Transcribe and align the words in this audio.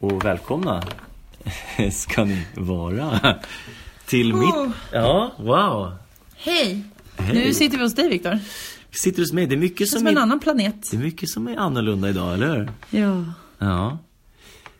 Och 0.00 0.24
välkomna 0.24 0.82
ska 1.92 2.24
ni 2.24 2.46
vara 2.54 3.36
till 4.06 4.34
mitt... 4.34 4.54
Ja, 4.92 5.32
wow. 5.38 5.92
Hej! 6.36 6.84
Hej. 7.16 7.34
Nu 7.46 7.54
sitter 7.54 7.76
vi 7.76 7.82
hos 7.82 7.94
dig 7.94 8.08
Viktor. 8.08 8.38
Vi 8.90 8.98
sitter 8.98 9.22
hos 9.22 9.32
mig. 9.32 9.46
Det 9.46 9.54
är 9.54 9.58
mycket 9.58 9.88
Som 9.88 9.98
som, 9.98 10.06
en 10.06 10.16
är, 10.16 10.20
annan 10.20 10.40
planet. 10.40 10.90
det 10.90 10.96
är 10.96 11.00
mycket 11.00 11.28
som 11.28 11.48
är 11.48 11.56
annorlunda 11.56 12.08
idag, 12.08 12.34
eller 12.34 12.56
hur? 12.56 12.70
Ja. 13.00 13.24
Ja. 13.58 13.98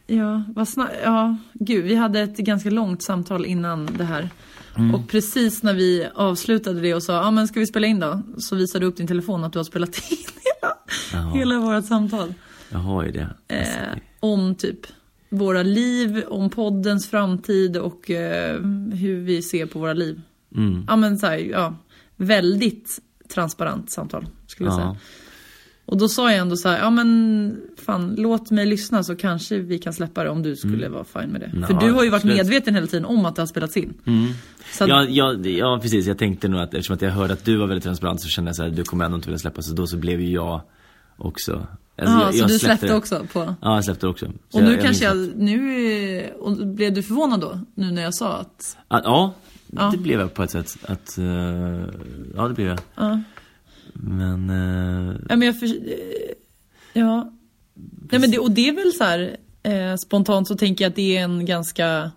Ja, 0.06 0.42
vad 0.54 0.64
sna- 0.66 0.90
ja, 1.04 1.36
gud, 1.54 1.84
vi 1.84 1.94
hade 1.94 2.20
ett 2.20 2.36
ganska 2.36 2.70
långt 2.70 3.02
samtal 3.02 3.46
innan 3.46 3.86
det 3.86 4.04
här. 4.04 4.30
Mm. 4.76 4.94
Och 4.94 5.08
precis 5.08 5.62
när 5.62 5.74
vi 5.74 6.06
avslutade 6.14 6.80
det 6.80 6.94
och 6.94 7.02
sa, 7.02 7.12
ja 7.12 7.30
men 7.30 7.48
ska 7.48 7.60
vi 7.60 7.66
spela 7.66 7.86
in 7.86 8.00
då? 8.00 8.22
Så 8.38 8.56
visade 8.56 8.84
du 8.84 8.88
upp 8.88 8.96
din 8.96 9.06
telefon 9.06 9.44
att 9.44 9.52
du 9.52 9.58
har 9.58 9.64
spelat 9.64 10.10
in 10.10 10.16
hela, 11.12 11.30
hela 11.34 11.58
vårt 11.58 11.84
samtal. 11.86 12.34
Jag 12.70 12.78
har 12.78 13.04
ju 13.04 13.10
det. 13.12 13.28
Eh, 13.48 13.98
om 14.20 14.54
typ 14.54 14.80
våra 15.38 15.62
liv, 15.62 16.22
om 16.28 16.50
poddens 16.50 17.10
framtid 17.10 17.76
och 17.76 18.10
eh, 18.10 18.60
hur 18.92 19.20
vi 19.20 19.42
ser 19.42 19.66
på 19.66 19.78
våra 19.78 19.92
liv. 19.92 20.20
Mm. 20.56 20.84
Ja 20.88 20.96
men 20.96 21.18
så 21.18 21.26
här, 21.26 21.36
ja, 21.38 21.74
väldigt 22.16 22.98
transparent 23.34 23.90
samtal 23.90 24.26
skulle 24.46 24.68
jag 24.70 24.74
Ja. 24.74 24.78
säga. 24.78 24.96
Och 25.88 25.98
då 25.98 26.08
sa 26.08 26.30
jag 26.30 26.40
ändå 26.40 26.56
så 26.56 26.68
här, 26.68 26.78
ja 26.78 26.90
men 26.90 27.56
fan 27.86 28.14
låt 28.18 28.50
mig 28.50 28.66
lyssna 28.66 29.02
så 29.02 29.16
kanske 29.16 29.58
vi 29.58 29.78
kan 29.78 29.92
släppa 29.92 30.24
det 30.24 30.30
om 30.30 30.42
du 30.42 30.56
skulle 30.56 30.88
vara 30.88 31.04
fine 31.04 31.28
med 31.30 31.40
det. 31.40 31.46
Mm. 31.46 31.60
Ja, 31.60 31.66
För 31.66 31.74
du 31.86 31.92
har 31.92 32.04
ju 32.04 32.10
varit 32.10 32.18
absolut. 32.24 32.36
medveten 32.36 32.74
hela 32.74 32.86
tiden 32.86 33.04
om 33.04 33.26
att 33.26 33.36
det 33.36 33.42
har 33.42 33.46
spelats 33.46 33.76
in. 33.76 33.94
Så 34.72 34.84
att, 34.84 34.90
Ja, 34.90 35.04
ja, 35.04 35.34
ja, 35.34 35.78
precis. 35.82 36.06
Jag 36.06 36.18
tänkte 36.18 36.48
nog 36.48 36.60
att 36.60 36.74
eftersom 36.74 36.94
att 36.94 37.02
jag 37.02 37.10
hörde 37.10 37.32
att 37.32 37.44
du 37.44 37.56
var 37.56 37.66
väldigt 37.66 37.84
transparent 37.84 38.20
så 38.20 38.28
kände 38.28 38.48
jag 38.48 38.56
så 38.56 38.62
här, 38.62 38.70
du 38.70 38.82
kommer 38.84 39.04
ändå 39.04 39.14
inte 39.16 39.28
vilja 39.28 39.38
släppa. 39.38 39.62
Så 39.62 39.74
då 39.74 39.86
så 39.86 39.96
blev 39.96 40.20
ju 40.20 40.30
jag 40.32 40.60
också. 41.16 41.66
Alltså, 41.98 42.14
ja, 42.14 42.24
jag- 42.24 42.34
så 42.34 42.40
jag 42.40 42.48
du 42.48 42.58
släppte 42.58 42.94
också 42.94 43.26
på... 43.32 43.54
Ja, 43.60 43.74
jag 43.74 43.84
släppte 43.84 44.06
också. 44.08 44.26
Så 44.48 44.58
Och 44.58 44.64
nu 44.64 44.72
jag 44.72 44.82
kanske 44.82 45.04
jag, 45.04 45.16
nu, 45.36 46.30
och 46.38 46.56
blev 46.66 46.92
du 46.94 47.02
förvånad 47.02 47.40
då? 47.40 47.60
Nu 47.74 47.90
när 47.90 48.02
jag 48.02 48.14
sa 48.14 48.32
att, 48.36 48.76
Att, 48.88 49.04
ja, 49.04 49.34
Ja. 49.72 49.88
det 49.92 49.98
blev 49.98 50.20
jag 50.20 50.34
på 50.34 50.42
ett 50.42 50.50
sätt. 50.50 50.76
Att, 50.82 51.18
eh, 51.18 51.24
ja, 52.36 52.48
det 52.48 52.54
blev 52.54 52.66
jag. 52.68 52.78
ja. 52.94 53.20
Men, 53.92 54.50
eh, 54.50 55.14
Ja 55.28 55.36
men 55.36 55.42
jag 55.46 55.58
för, 55.60 55.66
eh, 55.66 55.72
Ja. 56.92 57.32
Nej 58.10 58.20
men 58.20 58.30
det, 58.30 58.38
och 58.38 58.50
det 58.50 58.68
är 58.68 58.72
väl 58.74 58.92
så 58.92 59.04
här 59.04 59.36
eh, 59.62 59.96
spontant 59.96 60.48
så 60.48 60.54
tänker 60.56 60.84
jag 60.84 60.90
att 60.90 60.96
det 60.96 61.16
är 61.16 61.22
en 61.22 61.46
ganska 61.46 62.10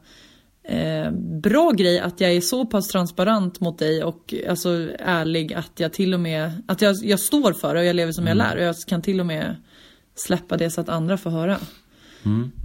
eh, 0.64 1.12
bra 1.44 1.72
grej 1.72 2.00
att 2.00 2.22
jag 2.22 2.32
är 2.32 2.42
så 2.42 2.66
pass 2.66 2.88
transparent 2.88 3.60
mot 3.60 3.80
dig 3.80 4.04
och 4.04 4.34
alltså 4.50 4.70
ärlig 5.00 5.54
att 5.54 5.72
jag 5.80 5.94
till 5.94 6.14
och 6.14 6.20
med, 6.20 6.52
att 6.68 6.82
jag, 6.82 6.96
jag 7.04 7.20
står 7.20 7.54
för 7.54 7.74
det 7.74 7.80
och 7.80 7.86
jag 7.86 7.96
lever 7.96 8.12
som 8.12 8.28
jag 8.28 8.38
lär 8.38 8.56
och 8.58 8.64
jag 8.64 8.76
kan 8.88 9.02
till 9.02 9.20
och 9.20 9.26
med 9.26 9.56
släppa 10.26 10.58
det 10.58 10.70
så 10.70 10.82
att 10.82 10.90
andra 10.90 11.18
får 11.18 11.30
höra. 11.30 11.58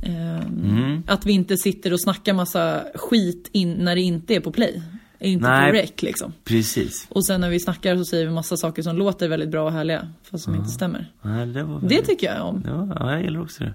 Eh, 0.02 0.98
Att 1.06 1.26
vi 1.26 1.32
inte 1.32 1.56
sitter 1.56 1.92
och 1.92 2.00
snackar 2.00 2.34
massa 2.34 2.84
skit 2.94 3.48
in, 3.52 3.72
när 3.72 3.94
det 3.94 4.00
inte 4.00 4.34
är 4.34 4.40
på 4.40 4.52
play. 4.52 4.82
Är 5.18 5.28
inte 5.30 5.48
Nej. 5.48 5.70
på 5.70 5.76
rec 5.76 5.92
liksom. 6.02 6.32
precis. 6.44 7.06
Och 7.10 7.26
sen 7.26 7.40
när 7.40 7.50
vi 7.50 7.60
snackar 7.60 7.96
så 7.96 8.04
säger 8.04 8.26
vi 8.26 8.32
massa 8.32 8.56
saker 8.56 8.82
som 8.82 8.96
låter 8.96 9.28
väldigt 9.28 9.48
bra 9.50 9.64
och 9.64 9.72
härliga 9.72 10.08
fast 10.30 10.44
som 10.44 10.54
inte 10.54 10.68
stämmer. 10.68 11.12
Nej, 11.22 11.46
det 11.46 11.62
var 11.64 11.74
Det 11.74 11.80
väldigt- 11.80 12.04
tycker 12.06 12.34
jag 12.34 12.46
om. 12.48 12.62
Ja, 12.66 12.88
ja, 12.98 13.10
jag 13.12 13.22
gillar 13.22 13.40
också 13.40 13.64
det. 13.64 13.74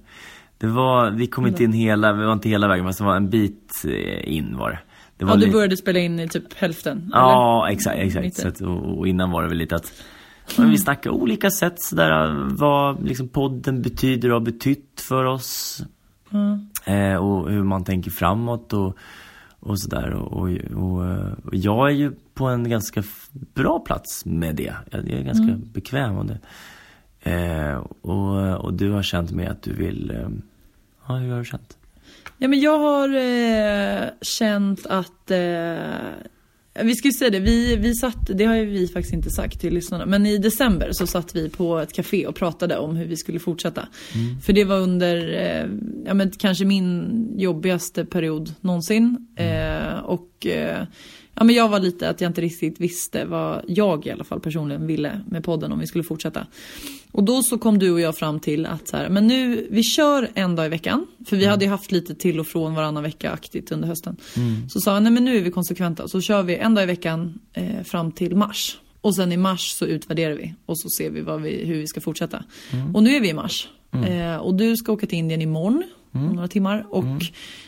Det 0.58 0.68
var, 0.68 1.12
vi 1.12 1.28
kom 1.28 1.48
inte 1.48 1.64
in 1.64 1.74
hela, 1.74 2.14
vi 2.14 2.24
var 2.26 2.34
inte 2.34 2.50
hela 2.50 2.68
vägen, 2.68 2.86
fast 2.86 3.00
det 3.00 3.06
var 3.06 3.16
en 3.16 3.30
bit 3.30 3.74
eh, 3.88 4.34
in 4.34 4.58
var 4.58 4.70
det. 4.70 4.80
det 5.18 5.26
var 5.26 5.32
Ja, 5.32 5.36
du 5.36 5.40
lite- 5.40 5.52
började 5.52 5.78
spela 5.78 6.00
in 6.00 6.20
i 6.20 6.28
typ 6.28 6.54
hälften? 6.54 7.10
Ja, 7.14 7.66
eller? 7.68 7.74
exakt, 7.76 7.98
exakt. 8.00 8.46
Att, 8.46 8.62
och, 8.62 8.98
och 9.00 9.08
innan 9.08 9.32
var 9.32 9.44
det 9.44 9.50
väl 9.50 9.58
lite 9.58 9.76
att 9.76 9.94
ja, 10.58 10.64
vi 10.64 10.78
snackade 10.78 11.16
olika 11.16 11.52
sätt 11.52 11.76
sådär, 11.82 12.48
vad 12.50 13.04
liksom 13.04 13.28
podden 13.28 13.82
betyder 13.82 14.30
och 14.30 14.34
har 14.34 14.46
betytt 14.46 15.02
för 15.02 15.26
oss. 15.26 15.82
Eh, 16.86 17.16
och 17.16 17.52
hur 17.52 17.64
man 17.64 17.84
tänker 17.84 18.12
framåt 18.12 18.74
och, 18.74 18.98
och 19.60 19.80
sådär. 19.80 20.14
Och, 20.14 20.34
och, 20.34 20.50
och, 20.76 21.06
eh, 21.06 21.34
jag 21.52 21.90
är 21.90 21.94
ju 21.94 22.12
på 22.34 22.46
en 22.46 22.70
ganska 22.70 23.04
bra 23.30 23.80
plats 23.80 24.26
med 24.26 24.56
det. 24.56 24.74
Jag 24.92 25.10
är 25.10 25.24
ganska 25.24 25.58
bekväm 25.74 26.16
med 26.16 26.26
det. 26.26 26.40
Eh, 27.32 27.76
och, 28.02 28.66
och 28.66 28.74
du 28.74 28.92
har 28.92 29.04
känt 29.04 29.32
med 29.32 29.52
att 29.52 29.62
du 29.62 29.74
vill, 29.74 30.12
eh, 30.12 30.30
ja 31.08 31.16
hur 31.16 31.32
har 31.32 31.40
du 31.40 31.46
känt? 31.46 31.78
Ja, 32.38 32.48
men 32.48 32.60
jag 32.60 32.80
har 32.80 33.10
eh, 33.16 34.10
känt 34.22 34.86
att... 34.86 35.32
Vi 36.84 36.96
ska 36.96 37.08
ju 37.08 37.12
säga 37.12 37.30
det, 37.30 37.40
vi, 37.40 37.76
vi 37.76 37.96
satt, 37.96 38.28
det 38.28 38.46
har 38.46 38.56
ju 38.56 38.66
vi 38.66 38.88
faktiskt 38.88 39.14
inte 39.14 39.30
sagt 39.30 39.62
till 39.62 39.74
lyssnarna, 39.74 40.06
men 40.06 40.26
i 40.26 40.38
december 40.38 40.90
så 40.92 41.08
satt 41.08 41.36
vi 41.36 41.50
på 41.50 41.80
ett 41.80 41.94
café 41.94 42.28
och 42.28 42.36
pratade 42.36 42.78
om 42.78 42.96
hur 42.96 43.06
vi 43.06 43.18
skulle 43.18 43.40
fortsätta. 43.40 43.88
För 44.44 44.54
det 44.54 44.64
var 44.64 44.80
under, 44.80 45.18
eh, 45.34 45.70
ja 46.06 46.14
men 46.14 46.32
kanske 46.32 46.66
min 46.66 47.10
jobbigaste 47.38 48.06
period 48.06 48.54
någonsin. 48.62 49.28
Eh, 49.36 50.00
och 50.00 50.46
eh, 50.46 50.86
ja 51.40 51.46
men 51.46 51.56
jag 51.56 51.70
var 51.70 51.80
lite 51.80 52.10
att 52.10 52.22
jag 52.22 52.30
inte 52.30 52.42
riktigt 52.42 52.80
visste 52.80 53.26
vad 53.26 53.62
jag 53.68 54.08
i 54.08 54.12
alla 54.12 54.24
fall 54.24 54.40
personligen 54.40 54.88
ville 54.88 55.22
med 55.28 55.44
podden 55.44 55.72
om 55.72 55.80
vi 55.80 55.88
skulle 55.88 56.04
fortsätta. 56.04 56.48
Och 57.12 57.24
då 57.24 57.44
så 57.44 57.58
kom 57.58 57.80
du 57.80 57.92
och 57.92 58.00
jag 58.00 58.18
fram 58.18 58.40
till 58.40 58.66
att 58.66 58.88
så 58.88 58.98
här, 58.98 59.10
men 59.10 59.28
nu, 59.28 59.68
vi 59.72 59.84
kör 59.84 60.30
en 60.34 60.56
dag 60.56 60.66
i 60.66 60.70
veckan. 60.70 61.08
För 61.26 61.38
vi 61.38 61.46
hade 61.46 61.66
ju 61.66 61.72
haft 61.72 61.92
lite 61.92 62.16
till 62.16 62.40
och 62.40 62.48
från 62.48 62.76
varannan 62.76 63.04
vecka 63.04 63.32
aktigt 63.32 63.72
under 63.72 63.88
hösten. 63.88 64.16
Så 64.70 64.82
sa 64.82 64.94
jag, 64.94 65.04
nej 65.04 65.12
men 65.12 65.26
nu 65.26 65.38
är 65.38 65.42
vi 65.42 65.52
konsekventa. 65.52 66.08
Så 66.08 66.22
kör 66.22 66.44
vi 66.44 66.56
en 66.56 66.76
dag 66.76 66.84
i 66.84 66.88
veckan 66.88 67.40
eh, 67.54 67.84
fram 67.84 68.12
till 68.12 68.36
mars. 68.36 68.78
Och 69.02 69.16
sen 69.16 69.32
i 69.32 69.38
mars 69.38 69.72
så 69.72 69.86
utvärderar 69.86 70.34
vi 70.34 70.54
och 70.66 70.80
så 70.80 70.90
ser 70.90 71.10
vi, 71.10 71.22
vi 71.22 71.66
hur 71.66 71.76
vi 71.76 71.88
ska 71.88 72.02
fortsätta. 72.02 72.44
Och 72.94 73.04
nu 73.04 73.16
är 73.16 73.22
vi 73.22 73.30
i 73.30 73.34
mars. 73.34 73.68
Eh, 74.08 74.36
och 74.36 74.56
du 74.56 74.78
ska 74.78 74.92
åka 74.92 75.08
till 75.08 75.18
Indien 75.18 75.42
imorgon, 75.42 75.84
om 76.12 76.36
några 76.36 76.48
timmar. 76.48 76.86
Och 76.90 77.06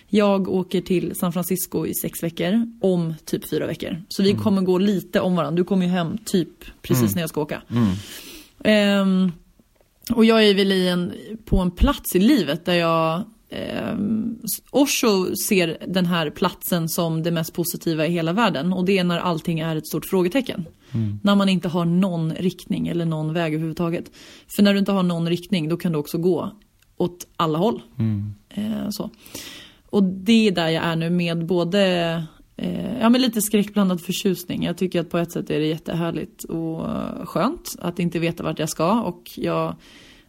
jag 0.08 0.48
åker 0.48 0.82
till 0.82 1.16
San 1.16 1.34
Francisco 1.34 1.86
i 1.86 1.94
sex 1.94 2.24
veckor, 2.24 2.68
om 2.82 3.14
typ 3.26 3.50
fyra 3.50 3.68
veckor. 3.68 4.02
Så 4.10 4.24
vi 4.24 4.34
kommer 4.34 4.62
gå 4.62 4.78
lite 4.78 5.20
om 5.20 5.36
varandra. 5.36 5.58
Du 5.58 5.64
kommer 5.64 5.86
ju 5.86 5.92
hem 5.92 6.18
typ 6.26 6.82
precis 6.82 7.16
när 7.16 7.22
jag 7.22 7.30
ska 7.30 7.42
åka. 7.42 7.62
Ehm, 8.64 9.32
och 10.12 10.26
jag 10.26 10.48
är 10.48 10.54
väl 10.54 10.72
i 10.72 10.88
en, 10.88 11.14
på 11.46 11.58
en 11.58 11.72
plats 11.72 12.16
i 12.16 12.20
livet 12.20 12.66
där 12.66 12.74
jag 12.74 13.24
eh, 13.50 13.96
Osho 14.72 15.36
ser 15.36 15.78
den 15.88 16.06
här 16.06 16.30
platsen 16.30 16.90
som 16.90 17.24
det 17.24 17.32
mest 17.32 17.54
positiva 17.54 18.08
i 18.08 18.12
hela 18.12 18.34
världen 18.34 18.74
och 18.74 18.86
det 18.86 18.98
är 18.98 19.04
när 19.04 19.20
allting 19.20 19.60
är 19.60 19.76
ett 19.76 19.88
stort 19.88 20.06
frågetecken. 20.06 20.66
När 21.24 21.36
man 21.36 21.50
inte 21.50 21.68
har 21.68 21.86
någon 21.86 22.34
riktning 22.34 22.88
eller 22.88 23.06
någon 23.06 23.34
väg 23.34 23.54
överhuvudtaget. 23.54 24.12
För 24.56 24.64
när 24.64 24.74
du 24.74 24.80
inte 24.80 24.92
har 24.92 25.04
någon 25.04 25.30
riktning 25.30 25.70
då 25.70 25.78
kan 25.78 25.92
du 25.92 25.98
också 25.98 26.18
gå 26.18 26.52
åt 27.02 27.28
alla 27.36 27.58
håll. 27.58 27.82
Eh, 28.50 28.90
så. 28.90 29.10
Och 29.86 30.04
det 30.04 30.48
är 30.48 30.52
där 30.52 30.68
jag 30.68 30.84
är 30.84 30.96
nu 30.96 31.10
med 31.10 31.46
både 31.46 31.84
eh, 32.58 33.00
ja, 33.00 33.10
men 33.10 33.22
lite 33.22 33.42
skräckblandad 33.42 34.02
förtjusning. 34.02 34.64
Jag 34.64 34.78
tycker 34.78 35.00
att 35.00 35.10
på 35.10 35.18
ett 35.18 35.32
sätt 35.32 35.50
är 35.50 35.60
det 35.60 35.66
jättehärligt 35.68 36.44
och 36.44 36.88
skönt 37.28 37.76
att 37.80 38.00
inte 38.00 38.20
veta 38.20 38.44
vart 38.44 38.60
jag 38.60 38.70
ska 38.70 39.02
och 39.02 39.32
jag 39.36 39.76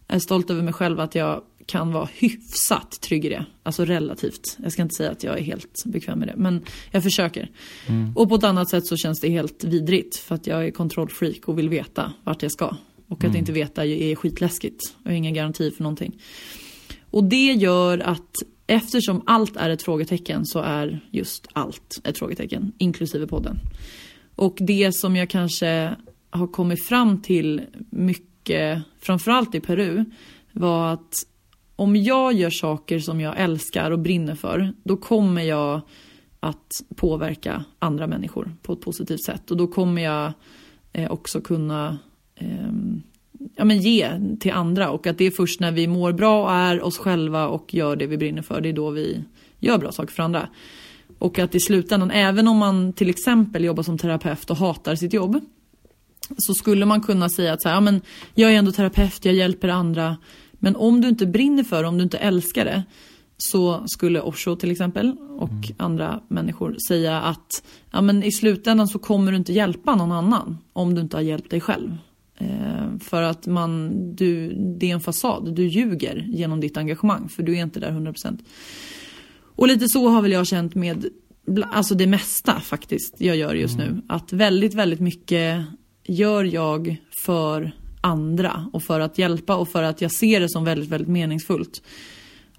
är 0.07 0.19
stolt 0.19 0.49
över 0.49 0.61
mig 0.61 0.73
själv 0.73 0.99
att 0.99 1.15
jag 1.15 1.41
kan 1.65 1.91
vara 1.91 2.09
hyfsat 2.13 2.91
trygg 3.01 3.25
i 3.25 3.29
det. 3.29 3.45
Alltså 3.63 3.85
relativt. 3.85 4.57
Jag 4.63 4.71
ska 4.71 4.81
inte 4.81 4.95
säga 4.95 5.11
att 5.11 5.23
jag 5.23 5.39
är 5.39 5.43
helt 5.43 5.83
bekväm 5.85 6.19
med 6.19 6.27
det. 6.27 6.35
Men 6.37 6.65
jag 6.91 7.03
försöker. 7.03 7.51
Och 8.15 8.29
på 8.29 8.35
ett 8.35 8.43
annat 8.43 8.69
sätt 8.69 8.87
så 8.87 8.97
känns 8.97 9.19
det 9.19 9.29
helt 9.29 9.63
vidrigt. 9.63 10.15
För 10.15 10.35
att 10.35 10.47
jag 10.47 10.65
är 10.65 10.71
kontrollfreak 10.71 11.47
och 11.47 11.57
vill 11.57 11.69
veta 11.69 12.13
vart 12.23 12.43
jag 12.43 12.51
ska. 12.51 12.75
Och 13.07 13.23
att 13.23 13.35
inte 13.35 13.51
veta 13.51 13.85
är 13.85 14.15
skitläskigt. 14.15 14.95
Jag 15.03 15.11
har 15.11 15.15
ingen 15.15 15.33
garanti 15.33 15.71
för 15.71 15.83
någonting. 15.83 16.19
Och 17.13 17.23
det 17.23 17.51
gör 17.51 17.99
att 17.99 18.35
eftersom 18.67 19.21
allt 19.25 19.55
är 19.55 19.69
ett 19.69 19.83
frågetecken 19.83 20.45
så 20.45 20.59
är 20.59 20.99
just 21.11 21.47
allt 21.53 22.01
ett 22.03 22.17
frågetecken. 22.17 22.71
Inklusive 22.77 23.27
podden. 23.27 23.59
Och 24.35 24.57
det 24.59 24.95
som 24.95 25.15
jag 25.15 25.29
kanske 25.29 25.95
har 26.29 26.47
kommit 26.47 26.85
fram 26.85 27.21
till 27.21 27.61
mycket, 27.89 28.81
framförallt 28.99 29.55
i 29.55 29.59
Peru, 29.59 30.05
var 30.51 30.93
att 30.93 31.13
om 31.75 31.95
jag 31.95 32.33
gör 32.33 32.49
saker 32.49 32.99
som 32.99 33.21
jag 33.21 33.39
älskar 33.39 33.91
och 33.91 33.99
brinner 33.99 34.35
för, 34.35 34.73
då 34.83 34.97
kommer 34.97 35.41
jag 35.41 35.81
att 36.39 36.71
påverka 36.95 37.63
andra 37.79 38.07
människor 38.07 38.51
på 38.61 38.73
ett 38.73 38.81
positivt 38.81 39.23
sätt. 39.23 39.51
Och 39.51 39.57
då 39.57 39.67
kommer 39.67 40.01
jag 40.01 40.33
eh, 40.93 41.11
också 41.11 41.41
kunna 41.41 41.97
ehm, 42.35 43.01
ja, 43.55 43.65
men 43.65 43.79
ge 43.79 44.09
till 44.39 44.51
andra. 44.51 44.89
Och 44.89 45.07
att 45.07 45.17
det 45.17 45.25
är 45.25 45.31
först 45.31 45.59
när 45.59 45.71
vi 45.71 45.87
mår 45.87 46.11
bra 46.11 46.43
och 46.43 46.51
är 46.51 46.81
oss 46.81 46.97
själva 46.97 47.47
och 47.47 47.73
gör 47.73 47.95
det 47.95 48.07
vi 48.07 48.17
brinner 48.17 48.41
för, 48.41 48.61
det 48.61 48.69
är 48.69 48.73
då 48.73 48.89
vi 48.89 49.23
gör 49.59 49.77
bra 49.77 49.91
saker 49.91 50.13
för 50.13 50.23
andra. 50.23 50.47
Och 51.19 51.39
att 51.39 51.55
i 51.55 51.59
slutändan, 51.59 52.11
även 52.11 52.47
om 52.47 52.57
man 52.57 52.93
till 52.93 53.09
exempel 53.09 53.63
jobbar 53.63 53.83
som 53.83 53.97
terapeut 53.97 54.49
och 54.49 54.57
hatar 54.57 54.95
sitt 54.95 55.13
jobb, 55.13 55.39
så 56.37 56.53
skulle 56.53 56.85
man 56.85 57.01
kunna 57.01 57.29
säga 57.29 57.53
att 57.53 57.61
så 57.61 57.69
här, 57.69 57.75
ja, 57.75 57.81
men 57.81 58.01
jag 58.33 58.53
är 58.53 58.55
ändå 58.55 58.71
terapeut, 58.71 59.25
jag 59.25 59.35
hjälper 59.35 59.67
andra. 59.67 60.17
Men 60.51 60.75
om 60.75 61.01
du 61.01 61.07
inte 61.07 61.25
brinner 61.25 61.63
för 61.63 61.81
det, 61.81 61.87
om 61.87 61.97
du 61.97 62.03
inte 62.03 62.17
älskar 62.17 62.65
det, 62.65 62.83
så 63.37 63.83
skulle 63.87 64.21
Osho 64.21 64.55
till 64.55 64.71
exempel 64.71 65.15
och 65.29 65.71
andra 65.77 66.19
människor 66.27 66.75
säga 66.87 67.21
att 67.21 67.63
ja, 67.91 68.01
men 68.01 68.23
i 68.23 68.31
slutändan 68.31 68.87
så 68.87 68.99
kommer 68.99 69.31
du 69.31 69.37
inte 69.37 69.53
hjälpa 69.53 69.95
någon 69.95 70.11
annan 70.11 70.57
om 70.73 70.95
du 70.95 71.01
inte 71.01 71.17
har 71.17 71.21
hjälpt 71.21 71.49
dig 71.49 71.61
själv. 71.61 71.97
För 72.99 73.21
att 73.21 73.47
man, 73.47 73.91
du, 74.15 74.53
det 74.79 74.89
är 74.89 74.93
en 74.93 75.01
fasad, 75.01 75.55
du 75.55 75.67
ljuger 75.67 76.27
genom 76.29 76.59
ditt 76.59 76.77
engagemang 76.77 77.29
för 77.29 77.43
du 77.43 77.57
är 77.57 77.61
inte 77.61 77.79
där 77.79 77.91
100%. 77.91 78.39
Och 79.55 79.67
lite 79.67 79.89
så 79.89 80.07
har 80.07 80.21
väl 80.21 80.31
jag 80.31 80.47
känt 80.47 80.75
med 80.75 81.05
alltså 81.71 81.95
det 81.95 82.07
mesta 82.07 82.59
faktiskt 82.59 83.15
jag 83.17 83.35
gör 83.35 83.55
just 83.55 83.77
nu. 83.77 84.01
Att 84.07 84.33
väldigt, 84.33 84.73
väldigt 84.73 84.99
mycket 84.99 85.63
gör 86.03 86.43
jag 86.43 86.97
för 87.25 87.71
andra 88.01 88.65
och 88.73 88.83
för 88.83 88.99
att 88.99 89.17
hjälpa 89.17 89.55
och 89.55 89.69
för 89.69 89.83
att 89.83 90.01
jag 90.01 90.11
ser 90.11 90.39
det 90.39 90.49
som 90.49 90.63
väldigt, 90.63 90.89
väldigt 90.89 91.09
meningsfullt. 91.09 91.81